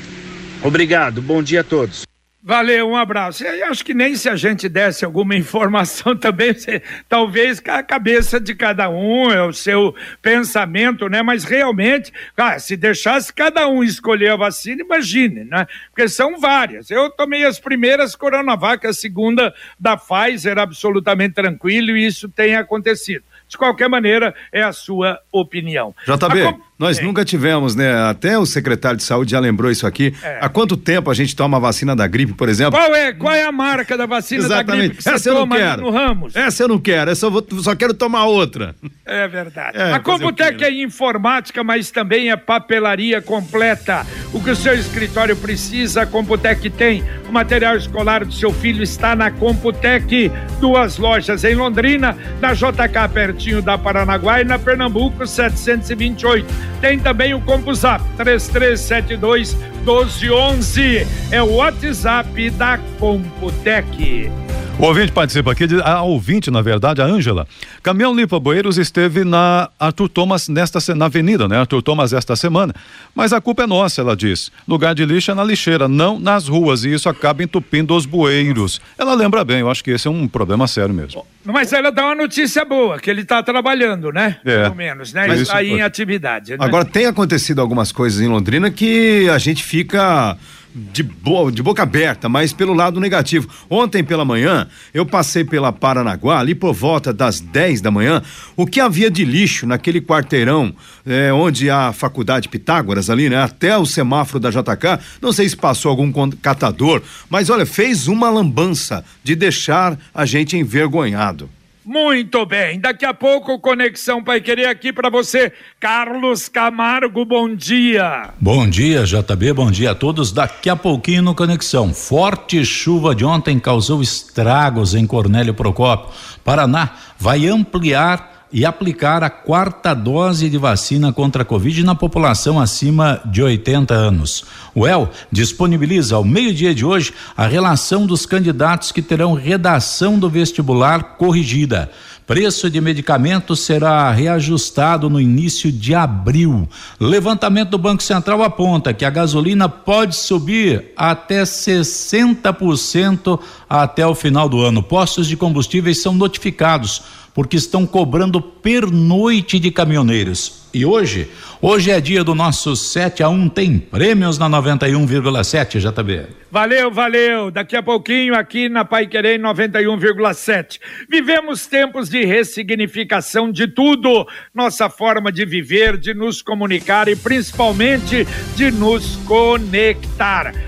Obrigado, 0.62 1.20
bom 1.20 1.42
dia 1.42 1.60
a 1.60 1.64
todos. 1.64 2.07
Valeu, 2.48 2.88
um 2.88 2.96
abraço. 2.96 3.44
Eu 3.44 3.66
acho 3.66 3.84
que 3.84 3.92
nem 3.92 4.16
se 4.16 4.26
a 4.26 4.34
gente 4.34 4.70
desse 4.70 5.04
alguma 5.04 5.36
informação 5.36 6.16
também, 6.16 6.54
você, 6.54 6.82
talvez 7.06 7.60
a 7.68 7.82
cabeça 7.82 8.40
de 8.40 8.54
cada 8.54 8.88
um, 8.88 9.30
é 9.30 9.44
o 9.44 9.52
seu 9.52 9.94
pensamento, 10.22 11.10
né? 11.10 11.20
Mas 11.20 11.44
realmente, 11.44 12.10
cara, 12.34 12.58
se 12.58 12.74
deixasse 12.74 13.30
cada 13.34 13.68
um 13.68 13.84
escolher 13.84 14.30
a 14.30 14.36
vacina, 14.36 14.80
imagine, 14.80 15.44
né? 15.44 15.66
Porque 15.90 16.08
são 16.08 16.40
várias. 16.40 16.90
Eu 16.90 17.10
tomei 17.10 17.44
as 17.44 17.60
primeiras 17.60 18.16
Coronavac, 18.16 18.86
a 18.86 18.94
segunda 18.94 19.54
da 19.78 19.94
Pfizer, 19.94 20.58
absolutamente 20.58 21.34
tranquilo, 21.34 21.98
e 21.98 22.06
isso 22.06 22.30
tem 22.30 22.56
acontecido. 22.56 23.24
De 23.46 23.58
qualquer 23.58 23.90
maneira, 23.90 24.34
é 24.50 24.62
a 24.62 24.72
sua 24.72 25.20
opinião. 25.30 25.94
JB, 26.06 26.58
nós 26.78 26.98
é. 26.98 27.02
nunca 27.02 27.24
tivemos, 27.24 27.74
né? 27.74 27.92
Até 28.08 28.38
o 28.38 28.46
secretário 28.46 28.96
de 28.96 29.02
saúde 29.02 29.32
já 29.32 29.40
lembrou 29.40 29.70
isso 29.70 29.86
aqui. 29.86 30.14
É. 30.22 30.38
Há 30.40 30.48
quanto 30.48 30.76
tempo 30.76 31.10
a 31.10 31.14
gente 31.14 31.34
toma 31.34 31.56
a 31.56 31.60
vacina 31.60 31.96
da 31.96 32.06
gripe, 32.06 32.32
por 32.34 32.48
exemplo? 32.48 32.78
Qual 32.78 32.94
é, 32.94 33.12
qual 33.12 33.34
é 33.34 33.44
a 33.44 33.50
marca 33.50 33.96
da 33.96 34.06
vacina 34.06 34.44
Exatamente. 34.44 34.66
da 34.66 34.76
gripe 34.76 35.02
que 35.02 35.08
Essa 35.08 35.28
eu 35.28 35.34
não 35.34 35.48
quero. 35.48 35.82
no 35.82 35.90
Ramos? 35.90 36.36
Essa 36.36 36.62
eu 36.62 36.68
não 36.68 36.78
quero, 36.78 37.10
essa 37.10 37.26
eu 37.26 37.30
vou, 37.32 37.44
só 37.62 37.74
quero 37.74 37.92
tomar 37.92 38.26
outra. 38.26 38.76
É 39.04 39.26
verdade. 39.26 39.76
É, 39.76 39.92
a 39.92 39.98
Computec 39.98 40.62
é 40.62 40.70
informática, 40.70 41.64
mas 41.64 41.90
também 41.90 42.30
é 42.30 42.36
papelaria 42.36 43.20
completa. 43.20 44.06
O 44.32 44.40
que 44.42 44.50
o 44.50 44.56
seu 44.56 44.74
escritório 44.74 45.36
precisa, 45.36 46.02
a 46.02 46.06
Computec 46.06 46.70
tem. 46.70 47.02
O 47.28 47.32
material 47.32 47.76
escolar 47.76 48.24
do 48.24 48.32
seu 48.32 48.52
filho 48.52 48.82
está 48.82 49.16
na 49.16 49.30
Computec. 49.30 50.30
Duas 50.60 50.96
lojas 50.96 51.42
em 51.44 51.54
Londrina, 51.54 52.16
na 52.40 52.54
JK 52.54 53.08
pertinho 53.12 53.60
da 53.60 53.76
Paranaguá 53.76 54.40
e 54.40 54.44
na 54.44 54.58
Pernambuco 54.58 55.26
728. 55.26 56.67
Tem 56.80 56.98
também 56.98 57.34
o 57.34 57.40
CompuZap 57.40 58.02
3372 58.16 59.54
1211. 59.84 61.06
É 61.30 61.42
o 61.42 61.56
WhatsApp 61.56 62.50
da 62.50 62.78
Computec. 62.98 64.30
O 64.78 64.84
ouvinte 64.84 65.10
participa 65.10 65.50
aqui, 65.50 65.64
a 65.82 66.02
ouvinte, 66.02 66.52
na 66.52 66.62
verdade, 66.62 67.02
a 67.02 67.04
Ângela. 67.04 67.48
Caminhão 67.82 68.14
Limpa 68.14 68.38
Boeiros 68.38 68.78
esteve 68.78 69.24
na 69.24 69.68
Arthur 69.76 70.08
Thomas 70.08 70.48
nesta 70.48 70.78
na 70.94 71.06
avenida, 71.06 71.48
né? 71.48 71.58
Arthur 71.58 71.82
Thomas 71.82 72.12
esta 72.12 72.36
semana. 72.36 72.72
Mas 73.12 73.32
a 73.32 73.40
culpa 73.40 73.64
é 73.64 73.66
nossa, 73.66 74.02
ela 74.02 74.14
diz. 74.14 74.52
Lugar 74.68 74.94
de 74.94 75.04
lixo 75.04 75.32
é 75.32 75.34
na 75.34 75.42
lixeira, 75.42 75.88
não 75.88 76.20
nas 76.20 76.46
ruas, 76.46 76.84
e 76.84 76.94
isso 76.94 77.08
acaba 77.08 77.42
entupindo 77.42 77.92
os 77.92 78.06
bueiros. 78.06 78.80
Ela 78.96 79.14
lembra 79.14 79.44
bem, 79.44 79.58
eu 79.58 79.68
acho 79.68 79.82
que 79.82 79.90
esse 79.90 80.06
é 80.06 80.10
um 80.12 80.28
problema 80.28 80.68
sério 80.68 80.94
mesmo. 80.94 81.26
Mas 81.44 81.72
ela 81.72 81.90
dá 81.90 82.04
uma 82.04 82.14
notícia 82.14 82.64
boa, 82.64 83.00
que 83.00 83.10
ele 83.10 83.22
está 83.22 83.42
trabalhando, 83.42 84.12
né? 84.12 84.36
É. 84.44 84.62
Pelo 84.62 84.76
menos, 84.76 85.12
né? 85.12 85.26
Mas, 85.26 85.50
aí 85.50 85.72
em 85.72 85.82
atividade. 85.82 86.52
Né? 86.52 86.58
Agora 86.60 86.84
tem 86.84 87.06
acontecido 87.06 87.60
algumas 87.60 87.90
coisas 87.90 88.20
em 88.20 88.28
Londrina 88.28 88.70
que 88.70 89.28
a 89.28 89.38
gente 89.38 89.64
fica 89.64 90.38
de, 90.74 91.02
bo 91.02 91.50
de 91.50 91.62
boca 91.62 91.82
aberta, 91.82 92.28
mas 92.28 92.52
pelo 92.52 92.72
lado 92.72 93.00
negativo. 93.00 93.48
Ontem 93.68 94.04
pela 94.04 94.24
manhã, 94.24 94.68
eu 94.92 95.04
passei 95.04 95.44
pela 95.44 95.72
Paranaguá, 95.72 96.38
ali 96.38 96.54
por 96.54 96.72
volta 96.72 97.12
das 97.12 97.40
10 97.40 97.80
da 97.80 97.90
manhã, 97.90 98.22
o 98.56 98.66
que 98.66 98.80
havia 98.80 99.10
de 99.10 99.24
lixo 99.24 99.66
naquele 99.66 100.00
quarteirão 100.00 100.74
é, 101.06 101.32
onde 101.32 101.70
a 101.70 101.92
faculdade 101.92 102.48
Pitágoras 102.48 103.10
ali, 103.10 103.28
né? 103.28 103.42
Até 103.42 103.76
o 103.76 103.86
semáforo 103.86 104.40
da 104.40 104.50
JK, 104.50 105.02
não 105.20 105.32
sei 105.32 105.48
se 105.48 105.56
passou 105.56 105.90
algum 105.90 106.12
catador, 106.30 107.02
mas 107.28 107.50
olha, 107.50 107.66
fez 107.66 108.08
uma 108.08 108.30
lambança 108.30 109.04
de 109.24 109.34
deixar 109.34 109.98
a 110.14 110.24
gente 110.24 110.56
envergonhado. 110.56 111.48
Muito 111.90 112.44
bem, 112.44 112.78
daqui 112.78 113.06
a 113.06 113.14
pouco 113.14 113.58
Conexão 113.58 114.22
Pai 114.22 114.42
Querer 114.42 114.66
aqui 114.66 114.92
para 114.92 115.08
você, 115.08 115.50
Carlos 115.80 116.46
Camargo, 116.46 117.24
bom 117.24 117.54
dia. 117.54 118.28
Bom 118.38 118.68
dia, 118.68 119.04
JB, 119.04 119.54
bom 119.54 119.70
dia 119.70 119.92
a 119.92 119.94
todos. 119.94 120.30
Daqui 120.30 120.68
a 120.68 120.76
pouquinho 120.76 121.22
no 121.22 121.34
Conexão, 121.34 121.94
forte 121.94 122.62
chuva 122.62 123.14
de 123.14 123.24
ontem 123.24 123.58
causou 123.58 124.02
estragos 124.02 124.94
em 124.94 125.06
Cornélio 125.06 125.54
Procópio. 125.54 126.12
Paraná 126.44 126.90
vai 127.18 127.46
ampliar 127.46 128.37
e 128.52 128.64
aplicar 128.64 129.22
a 129.22 129.30
quarta 129.30 129.94
dose 129.94 130.48
de 130.48 130.56
vacina 130.56 131.12
contra 131.12 131.42
a 131.42 131.44
Covid 131.44 131.84
na 131.84 131.94
população 131.94 132.58
acima 132.58 133.20
de 133.24 133.42
80 133.42 133.94
anos. 133.94 134.44
O 134.74 134.86
El 134.86 135.10
disponibiliza 135.30 136.16
ao 136.16 136.24
meio-dia 136.24 136.74
de 136.74 136.84
hoje 136.84 137.12
a 137.36 137.46
relação 137.46 138.06
dos 138.06 138.24
candidatos 138.24 138.90
que 138.90 139.02
terão 139.02 139.34
redação 139.34 140.18
do 140.18 140.30
vestibular 140.30 141.16
corrigida. 141.16 141.90
Preço 142.28 142.68
de 142.68 142.78
medicamentos 142.78 143.60
será 143.60 144.10
reajustado 144.10 145.08
no 145.08 145.18
início 145.18 145.72
de 145.72 145.94
abril. 145.94 146.68
Levantamento 147.00 147.70
do 147.70 147.78
Banco 147.78 148.02
Central 148.02 148.42
aponta 148.42 148.92
que 148.92 149.06
a 149.06 149.10
gasolina 149.10 149.66
pode 149.66 150.14
subir 150.14 150.92
até 150.94 151.42
60% 151.44 153.40
até 153.66 154.06
o 154.06 154.14
final 154.14 154.46
do 154.46 154.60
ano. 154.60 154.82
Postos 154.82 155.26
de 155.26 155.38
combustíveis 155.38 156.02
são 156.02 156.12
notificados 156.12 157.02
porque 157.38 157.56
estão 157.56 157.86
cobrando 157.86 158.40
pernoite 158.40 159.60
de 159.60 159.70
caminhoneiros. 159.70 160.66
E 160.74 160.84
hoje, 160.84 161.30
hoje 161.62 161.88
é 161.88 162.00
dia 162.00 162.24
do 162.24 162.34
nosso 162.34 162.74
7 162.74 163.22
a 163.22 163.28
1 163.28 163.48
tem 163.50 163.78
prêmios 163.78 164.38
na 164.38 164.50
91,7 164.50 165.78
JB. 165.78 166.26
Valeu, 166.50 166.90
valeu. 166.90 167.48
Daqui 167.52 167.76
a 167.76 167.82
pouquinho 167.82 168.34
aqui 168.34 168.68
na 168.68 168.84
Pai 168.84 169.06
Querer 169.06 169.38
91,7. 169.38 170.80
Vivemos 171.08 171.64
tempos 171.68 172.08
de 172.08 172.24
ressignificação 172.24 173.52
de 173.52 173.68
tudo, 173.68 174.26
nossa 174.52 174.90
forma 174.90 175.30
de 175.30 175.44
viver, 175.44 175.96
de 175.96 176.12
nos 176.14 176.42
comunicar 176.42 177.06
e 177.06 177.14
principalmente 177.14 178.26
de 178.56 178.72
nos 178.72 179.14
conectar. 179.28 180.67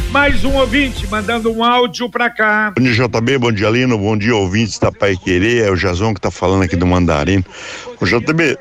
Mais 0.11 0.43
um 0.43 0.57
ouvinte 0.57 1.07
mandando 1.07 1.49
um 1.53 1.63
áudio 1.63 2.09
para 2.09 2.29
cá. 2.29 2.73
Bom 2.77 2.83
dia, 2.83 3.07
JB, 3.07 3.37
bom 3.37 3.49
dia, 3.49 3.69
Lino, 3.69 3.97
bom 3.97 4.17
dia, 4.17 4.35
ouvintes 4.35 4.77
da 4.77 4.91
Pai 4.91 5.15
Querer, 5.15 5.63
é 5.63 5.71
o 5.71 5.75
Jazão 5.77 6.13
que 6.13 6.19
tá 6.19 6.29
falando 6.29 6.63
aqui 6.63 6.75
do 6.75 6.85
Mandarim. 6.85 7.41
O 8.01 8.05
JB, 8.05 8.57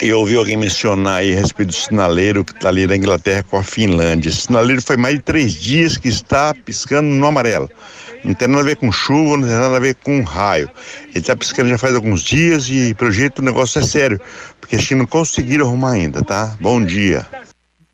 eu 0.00 0.20
ouvi 0.20 0.36
alguém 0.36 0.56
mencionar 0.56 1.16
aí 1.16 1.36
a 1.36 1.40
respeito 1.40 1.70
do 1.70 1.74
sinaleiro 1.74 2.44
que 2.44 2.52
está 2.52 2.68
ali 2.68 2.86
na 2.86 2.96
Inglaterra 2.96 3.42
com 3.42 3.56
a 3.56 3.64
Finlândia. 3.64 4.30
Sinaleiro 4.30 4.80
foi 4.80 4.96
mais 4.96 5.16
de 5.16 5.22
três 5.22 5.54
dias 5.54 5.96
que 5.96 6.06
está 6.08 6.54
piscando 6.54 7.08
no 7.08 7.26
amarelo. 7.26 7.68
Não 8.24 8.32
tem 8.32 8.46
nada 8.46 8.62
a 8.62 8.64
ver 8.64 8.76
com 8.76 8.92
chuva, 8.92 9.36
não 9.36 9.48
tem 9.48 9.56
nada 9.56 9.76
a 9.76 9.80
ver 9.80 9.96
com 9.96 10.22
raio. 10.22 10.70
Ele 11.08 11.18
está 11.18 11.34
piscando 11.34 11.68
já 11.68 11.78
faz 11.78 11.96
alguns 11.96 12.22
dias 12.22 12.68
e, 12.70 12.94
pelo 12.94 13.10
jeito, 13.10 13.40
o 13.40 13.44
negócio 13.44 13.80
é 13.80 13.82
sério. 13.82 14.20
Porque 14.60 14.76
acho 14.76 14.86
que 14.86 14.94
não 14.94 15.04
conseguiram 15.04 15.66
arrumar 15.66 15.92
ainda, 15.94 16.22
tá? 16.22 16.56
Bom 16.60 16.82
dia. 16.82 17.26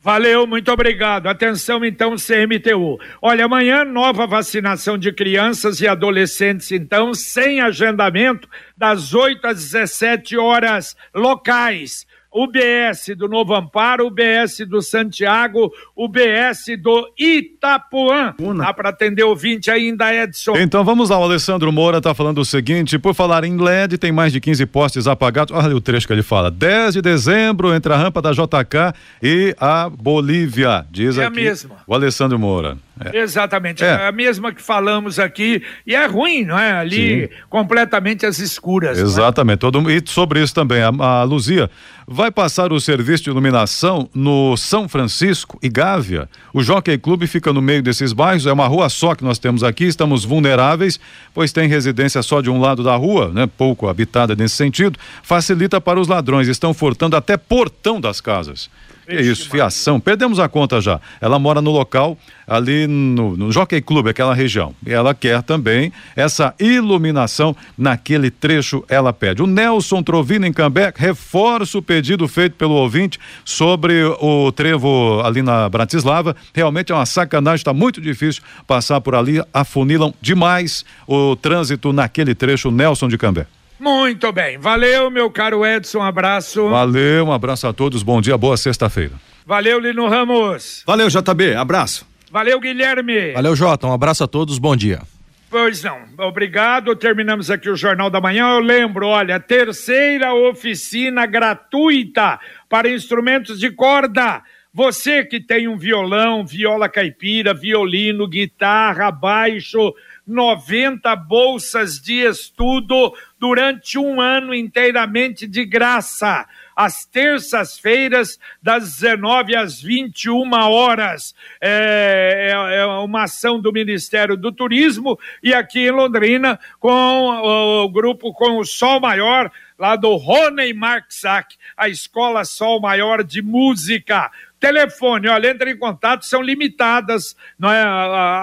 Valeu, 0.03 0.47
muito 0.47 0.73
obrigado. 0.73 1.27
Atenção 1.27 1.85
então, 1.85 2.17
CMTU. 2.17 2.99
Olha, 3.21 3.45
amanhã 3.45 3.85
nova 3.85 4.27
vacinação 4.27 4.97
de 4.97 5.13
crianças 5.13 5.79
e 5.83 5.87
adolescentes, 5.87 6.73
então, 6.73 7.13
sem 7.13 7.61
agendamento, 7.61 8.49
das 8.75 9.13
8 9.13 9.47
às 9.47 9.59
17 9.59 10.39
horas 10.39 10.97
locais. 11.15 12.07
UBS 12.33 13.17
do 13.17 13.29
Novo 13.29 13.55
Amparo, 13.55 14.07
UBS 14.07 14.61
do 14.69 14.81
Santiago, 14.81 15.73
UBS 15.97 16.65
do 16.81 17.09
Itapuã. 17.19 18.35
Dá 18.59 18.73
para 18.73 18.91
atender 18.91 19.25
o 19.25 19.35
20 19.35 19.71
ainda, 19.71 20.15
Edson. 20.15 20.57
Então 20.57 20.85
vamos 20.85 21.11
lá, 21.11 21.19
o 21.19 21.25
Alessandro 21.25 21.73
Moura 21.73 21.99
está 21.99 22.15
falando 22.15 22.39
o 22.39 22.45
seguinte: 22.45 22.99
por 22.99 23.15
falar 23.15 23.45
em 23.45 23.57
LED, 23.57 23.99
tem 23.99 24.13
mais 24.13 24.33
de 24.33 24.41
15 24.41 24.65
postes 24.67 25.07
apagados. 25.07 25.55
Olha 25.57 25.75
o 25.75 25.81
trecho 25.81 26.07
que 26.07 26.13
ele 26.13 26.23
fala: 26.23 26.51
10 26.51 26.95
de 26.95 27.03
dezembro, 27.03 27.75
entre 27.75 27.93
a 27.93 27.97
rampa 27.97 28.23
da 28.23 28.33
JK 28.33 28.95
e 29.23 29.55
a 29.59 29.89
Bolívia. 29.89 30.87
Diz 30.91 31.19
É 31.19 31.25
a 31.25 31.29
aqui 31.29 31.37
mesma. 31.43 31.77
o 31.87 31.95
Alessandro 31.95 32.39
Moura. 32.39 32.77
É. 33.05 33.19
Exatamente, 33.19 33.83
É. 33.85 34.07
a 34.09 34.13
mesma 34.13 34.53
que 34.53 34.61
falamos 34.63 35.19
aqui, 35.19 35.63
e 35.87 35.95
é 35.95 36.07
ruim, 36.07 36.45
não 36.45 36.59
é? 36.59 36.73
Ali 36.73 37.31
completamente 37.49 38.27
às 38.27 38.39
escuras. 38.39 38.99
é? 38.99 39.03
Exatamente. 39.03 39.59
Todo, 39.59 39.91
e 39.91 40.03
sobre 40.07 40.43
isso 40.43 40.55
também, 40.55 40.83
a, 40.83 40.89
a 40.89 41.23
Luzia 41.23 41.71
vai 42.07 42.31
passar 42.31 42.73
o 42.73 42.81
serviço 42.81 43.25
de 43.25 43.31
iluminação 43.31 44.09
no 44.15 44.57
São 44.57 44.89
Francisco 44.89 45.59
e 45.63 45.69
Gávea. 45.69 46.29
O 46.53 46.63
Jockey 46.63 46.99
Clube 46.99 47.27
fica 47.27 47.53
no 47.53 47.63
meio 47.63 47.83
desses 47.83 48.13
bairros, 48.13 48.47
é 48.47 48.53
uma 48.53 48.67
rua 48.67 48.89
só 48.89 49.15
que 49.15 49.23
nós 49.23 49.39
temos 49.39 49.63
aqui, 49.63 49.85
estamos 49.85 50.25
vulneráveis, 50.25 50.99
pois 51.33 51.53
tem 51.53 51.69
residência 51.69 52.23
só 52.23 52.41
de 52.41 52.51
um 52.51 52.61
lado 52.61 52.83
da 52.83 52.97
rua, 52.97 53.31
né? 53.33 53.49
Pouco 53.57 53.89
habitada 53.89 54.35
nesse 54.35 54.57
sentido, 54.57 54.99
facilita 55.23 55.81
para 55.81 56.01
os 56.01 56.09
ladrões, 56.09 56.49
estão 56.49 56.75
furtando 56.75 57.17
até 57.17 57.37
portão 57.37 58.01
das 58.01 58.21
casas. 58.21 58.69
Que 59.11 59.21
isso, 59.21 59.51
fiação. 59.51 59.99
Perdemos 59.99 60.39
a 60.39 60.49
conta 60.49 60.81
já. 60.81 61.01
Ela 61.21 61.37
mora 61.37 61.61
no 61.61 61.73
local, 61.73 62.17
ali 62.47 62.87
no, 62.87 63.37
no 63.37 63.51
Jockey 63.51 63.81
Clube, 63.81 64.11
aquela 64.11 64.33
região. 64.33 64.73
E 64.87 64.93
ela 64.93 65.13
quer 65.15 65.43
também 65.43 65.93
essa 66.15 66.55
iluminação 66.61 67.57
naquele 67.77 68.31
trecho, 68.31 68.85
ela 68.89 69.13
pede. 69.13 69.43
O 69.43 69.49
Nelson 69.49 70.01
Trovino 70.03 70.47
em 70.47 70.53
Cambé 70.53 70.93
reforça 70.95 71.77
o 71.77 71.83
pedido 71.83 72.29
feito 72.29 72.55
pelo 72.55 72.75
ouvinte 72.75 73.19
sobre 73.45 74.05
o 74.05 74.53
trevo 74.53 75.21
ali 75.25 75.43
na 75.43 75.69
Bratislava. 75.69 76.37
Realmente 76.55 76.93
é 76.93 76.95
uma 76.95 77.07
sacanagem, 77.07 77.57
está 77.57 77.75
muito 77.75 78.01
difícil 78.01 78.43
passar 78.65 79.01
por 79.01 79.17
ali. 79.17 79.43
Afunilam 79.53 80.15
demais 80.23 80.85
o 81.07 81.35
trânsito 81.35 81.93
naquele 81.93 82.35
trecho, 82.35 82.71
Nelson 82.71 83.09
de 83.09 83.19
Cambé. 83.19 83.47
Muito 83.81 84.31
bem. 84.31 84.59
Valeu, 84.59 85.11
meu 85.11 85.31
caro 85.31 85.65
Edson. 85.65 86.01
Um 86.01 86.03
abraço. 86.03 86.69
Valeu, 86.69 87.25
um 87.25 87.33
abraço 87.33 87.67
a 87.67 87.73
todos, 87.73 88.03
bom 88.03 88.21
dia, 88.21 88.37
boa 88.37 88.59
sexta-feira. 88.59 89.15
Valeu, 89.47 89.81
Lino 89.81 90.07
Ramos. 90.07 90.85
Valeu, 90.87 91.09
JB. 91.09 91.55
Abraço. 91.55 92.07
Valeu, 92.31 92.61
Guilherme. 92.61 93.33
Valeu, 93.33 93.57
Jota. 93.57 93.87
Um 93.87 93.93
abraço 93.93 94.23
a 94.23 94.29
todos, 94.29 94.59
bom 94.59 94.77
dia. 94.77 95.01
Pois 95.49 95.83
não. 95.83 95.99
Obrigado. 96.19 96.95
Terminamos 96.95 97.51
aqui 97.51 97.71
o 97.71 97.75
Jornal 97.75 98.11
da 98.11 98.21
Manhã. 98.21 98.51
Eu 98.51 98.61
lembro, 98.61 99.07
olha, 99.07 99.41
terceira 99.41 100.35
oficina 100.35 101.25
gratuita 101.25 102.39
para 102.69 102.89
instrumentos 102.89 103.59
de 103.59 103.71
corda. 103.71 104.43
Você 104.73 105.25
que 105.25 105.41
tem 105.41 105.67
um 105.67 105.77
violão, 105.77 106.47
viola 106.47 106.89
caipira, 106.89 107.53
violino, 107.53 108.29
guitarra, 108.29 109.11
baixo, 109.11 109.93
90 110.25 111.17
bolsas 111.17 111.99
de 111.99 112.25
estudo 112.25 113.13
durante 113.41 113.99
um 113.99 114.21
ano 114.21 114.55
inteiramente 114.55 115.47
de 115.47 115.65
graça. 115.65 116.47
Às 116.77 117.05
terças-feiras, 117.05 118.39
das 118.63 119.01
19 119.01 119.57
às 119.57 119.83
21 119.83 120.49
horas. 120.53 121.35
É, 121.61 122.53
é- 122.53 122.77
é 122.81 122.87
uma 122.87 123.25
ação 123.25 123.61
do 123.61 123.73
Ministério 123.73 124.37
do 124.37 124.53
Turismo 124.53 125.19
e 125.43 125.53
aqui 125.53 125.81
em 125.81 125.91
Londrina, 125.91 126.59
com 126.79 126.89
o, 126.91 127.89
grupo 127.89 128.33
com 128.33 128.59
o 128.59 128.65
Sol 128.65 129.01
Maior, 129.01 129.51
lá 129.79 129.97
do 129.97 130.15
Rony 130.17 130.73
Marksack, 130.73 131.57
a 131.77 131.89
Escola 131.89 132.45
Sol 132.45 132.81
Maior 132.81 133.25
de 133.25 133.43
Música. 133.43 134.31
Telefone, 134.59 135.29
olha, 135.29 135.49
entre 135.49 135.71
em 135.73 135.79
contato, 135.79 136.25
são 136.27 136.43
limitadas 136.43 137.35
não 137.59 137.73
é, 137.73 137.83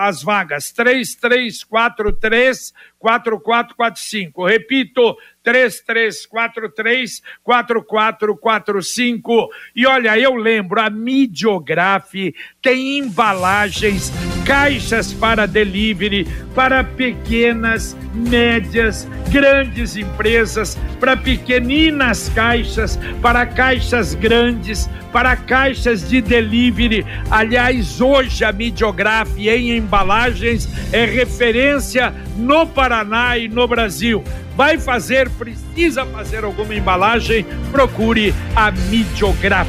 as 0.08 0.24
vagas. 0.24 0.72
3343 0.72 2.74
4445. 3.00 4.46
Repito, 4.46 5.16
3343 5.44 7.22
4445. 7.44 9.50
E 9.76 9.86
olha, 9.86 10.18
eu 10.18 10.36
lembro, 10.36 10.82
a 10.82 10.90
Midiograf 10.90 12.34
tem 12.62 13.00
embalagens, 13.00 14.12
caixas 14.46 15.12
para 15.14 15.46
delivery 15.46 16.26
para 16.58 16.84
pequenas, 16.84 17.96
médias, 18.14 19.08
grandes 19.30 19.96
empresas, 19.96 20.76
para 21.00 21.16
pequeninas 21.16 22.30
caixas, 22.30 22.98
para 23.22 23.46
caixas 23.46 24.16
grandes, 24.16 24.90
para 25.14 25.36
caixas 25.36 26.10
de 26.10 26.20
delivery. 26.20 27.06
Aliás, 27.30 28.02
hoje 28.02 28.44
a 28.44 28.52
Midiograf 28.52 29.30
em 29.38 29.78
embalagens 29.78 30.68
é 30.92 31.06
referência 31.06 32.12
no 32.38 32.68
Paraná 32.68 33.38
e 33.38 33.48
no 33.48 33.68
Brasil. 33.68 34.24
Vai 34.56 34.80
fazer, 34.80 35.30
precisa 35.32 36.06
fazer 36.06 36.44
alguma 36.44 36.74
embalagem, 36.74 37.46
procure 37.72 38.34
a 38.56 38.72
Midiograf. 38.72 39.68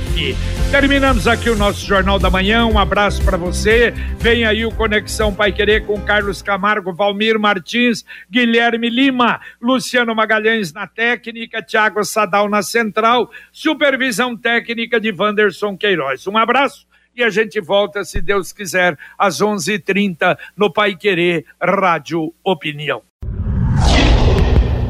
Terminamos 0.70 1.26
aqui 1.26 1.50
o 1.50 1.56
nosso 1.56 1.86
Jornal 1.86 2.18
da 2.18 2.30
Manhã. 2.30 2.66
Um 2.66 2.78
abraço 2.78 3.22
para 3.22 3.36
você. 3.36 3.90
Vem 4.18 4.44
aí 4.46 4.64
o 4.64 4.70
Conexão 4.70 5.34
Pai 5.34 5.52
Querer 5.52 5.84
com 5.84 6.00
Carlos 6.00 6.40
Camargo, 6.40 6.94
Valmir 6.94 7.38
Martins, 7.38 8.04
Guilherme 8.30 8.88
Lima, 8.88 9.40
Luciano 9.60 10.14
Magalhães 10.14 10.72
na 10.72 10.86
técnica, 10.86 11.62
Tiago 11.62 12.02
Sadal 12.02 12.48
na 12.48 12.62
central, 12.62 13.30
supervisão 13.52 14.34
técnica 14.34 14.98
de 14.98 15.12
Wanderson 15.12 15.76
Queiroz. 15.76 16.26
Um 16.26 16.36
abraço 16.38 16.87
e 17.18 17.24
a 17.24 17.30
gente 17.30 17.60
volta, 17.60 18.04
se 18.04 18.20
Deus 18.20 18.52
quiser, 18.52 18.96
às 19.18 19.40
11:30 19.40 20.38
no 20.56 20.72
Pai 20.72 20.94
Querer 20.94 21.44
Rádio 21.60 22.32
Opinião. 22.44 23.02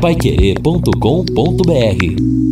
Paiquerê.com.br 0.01 2.47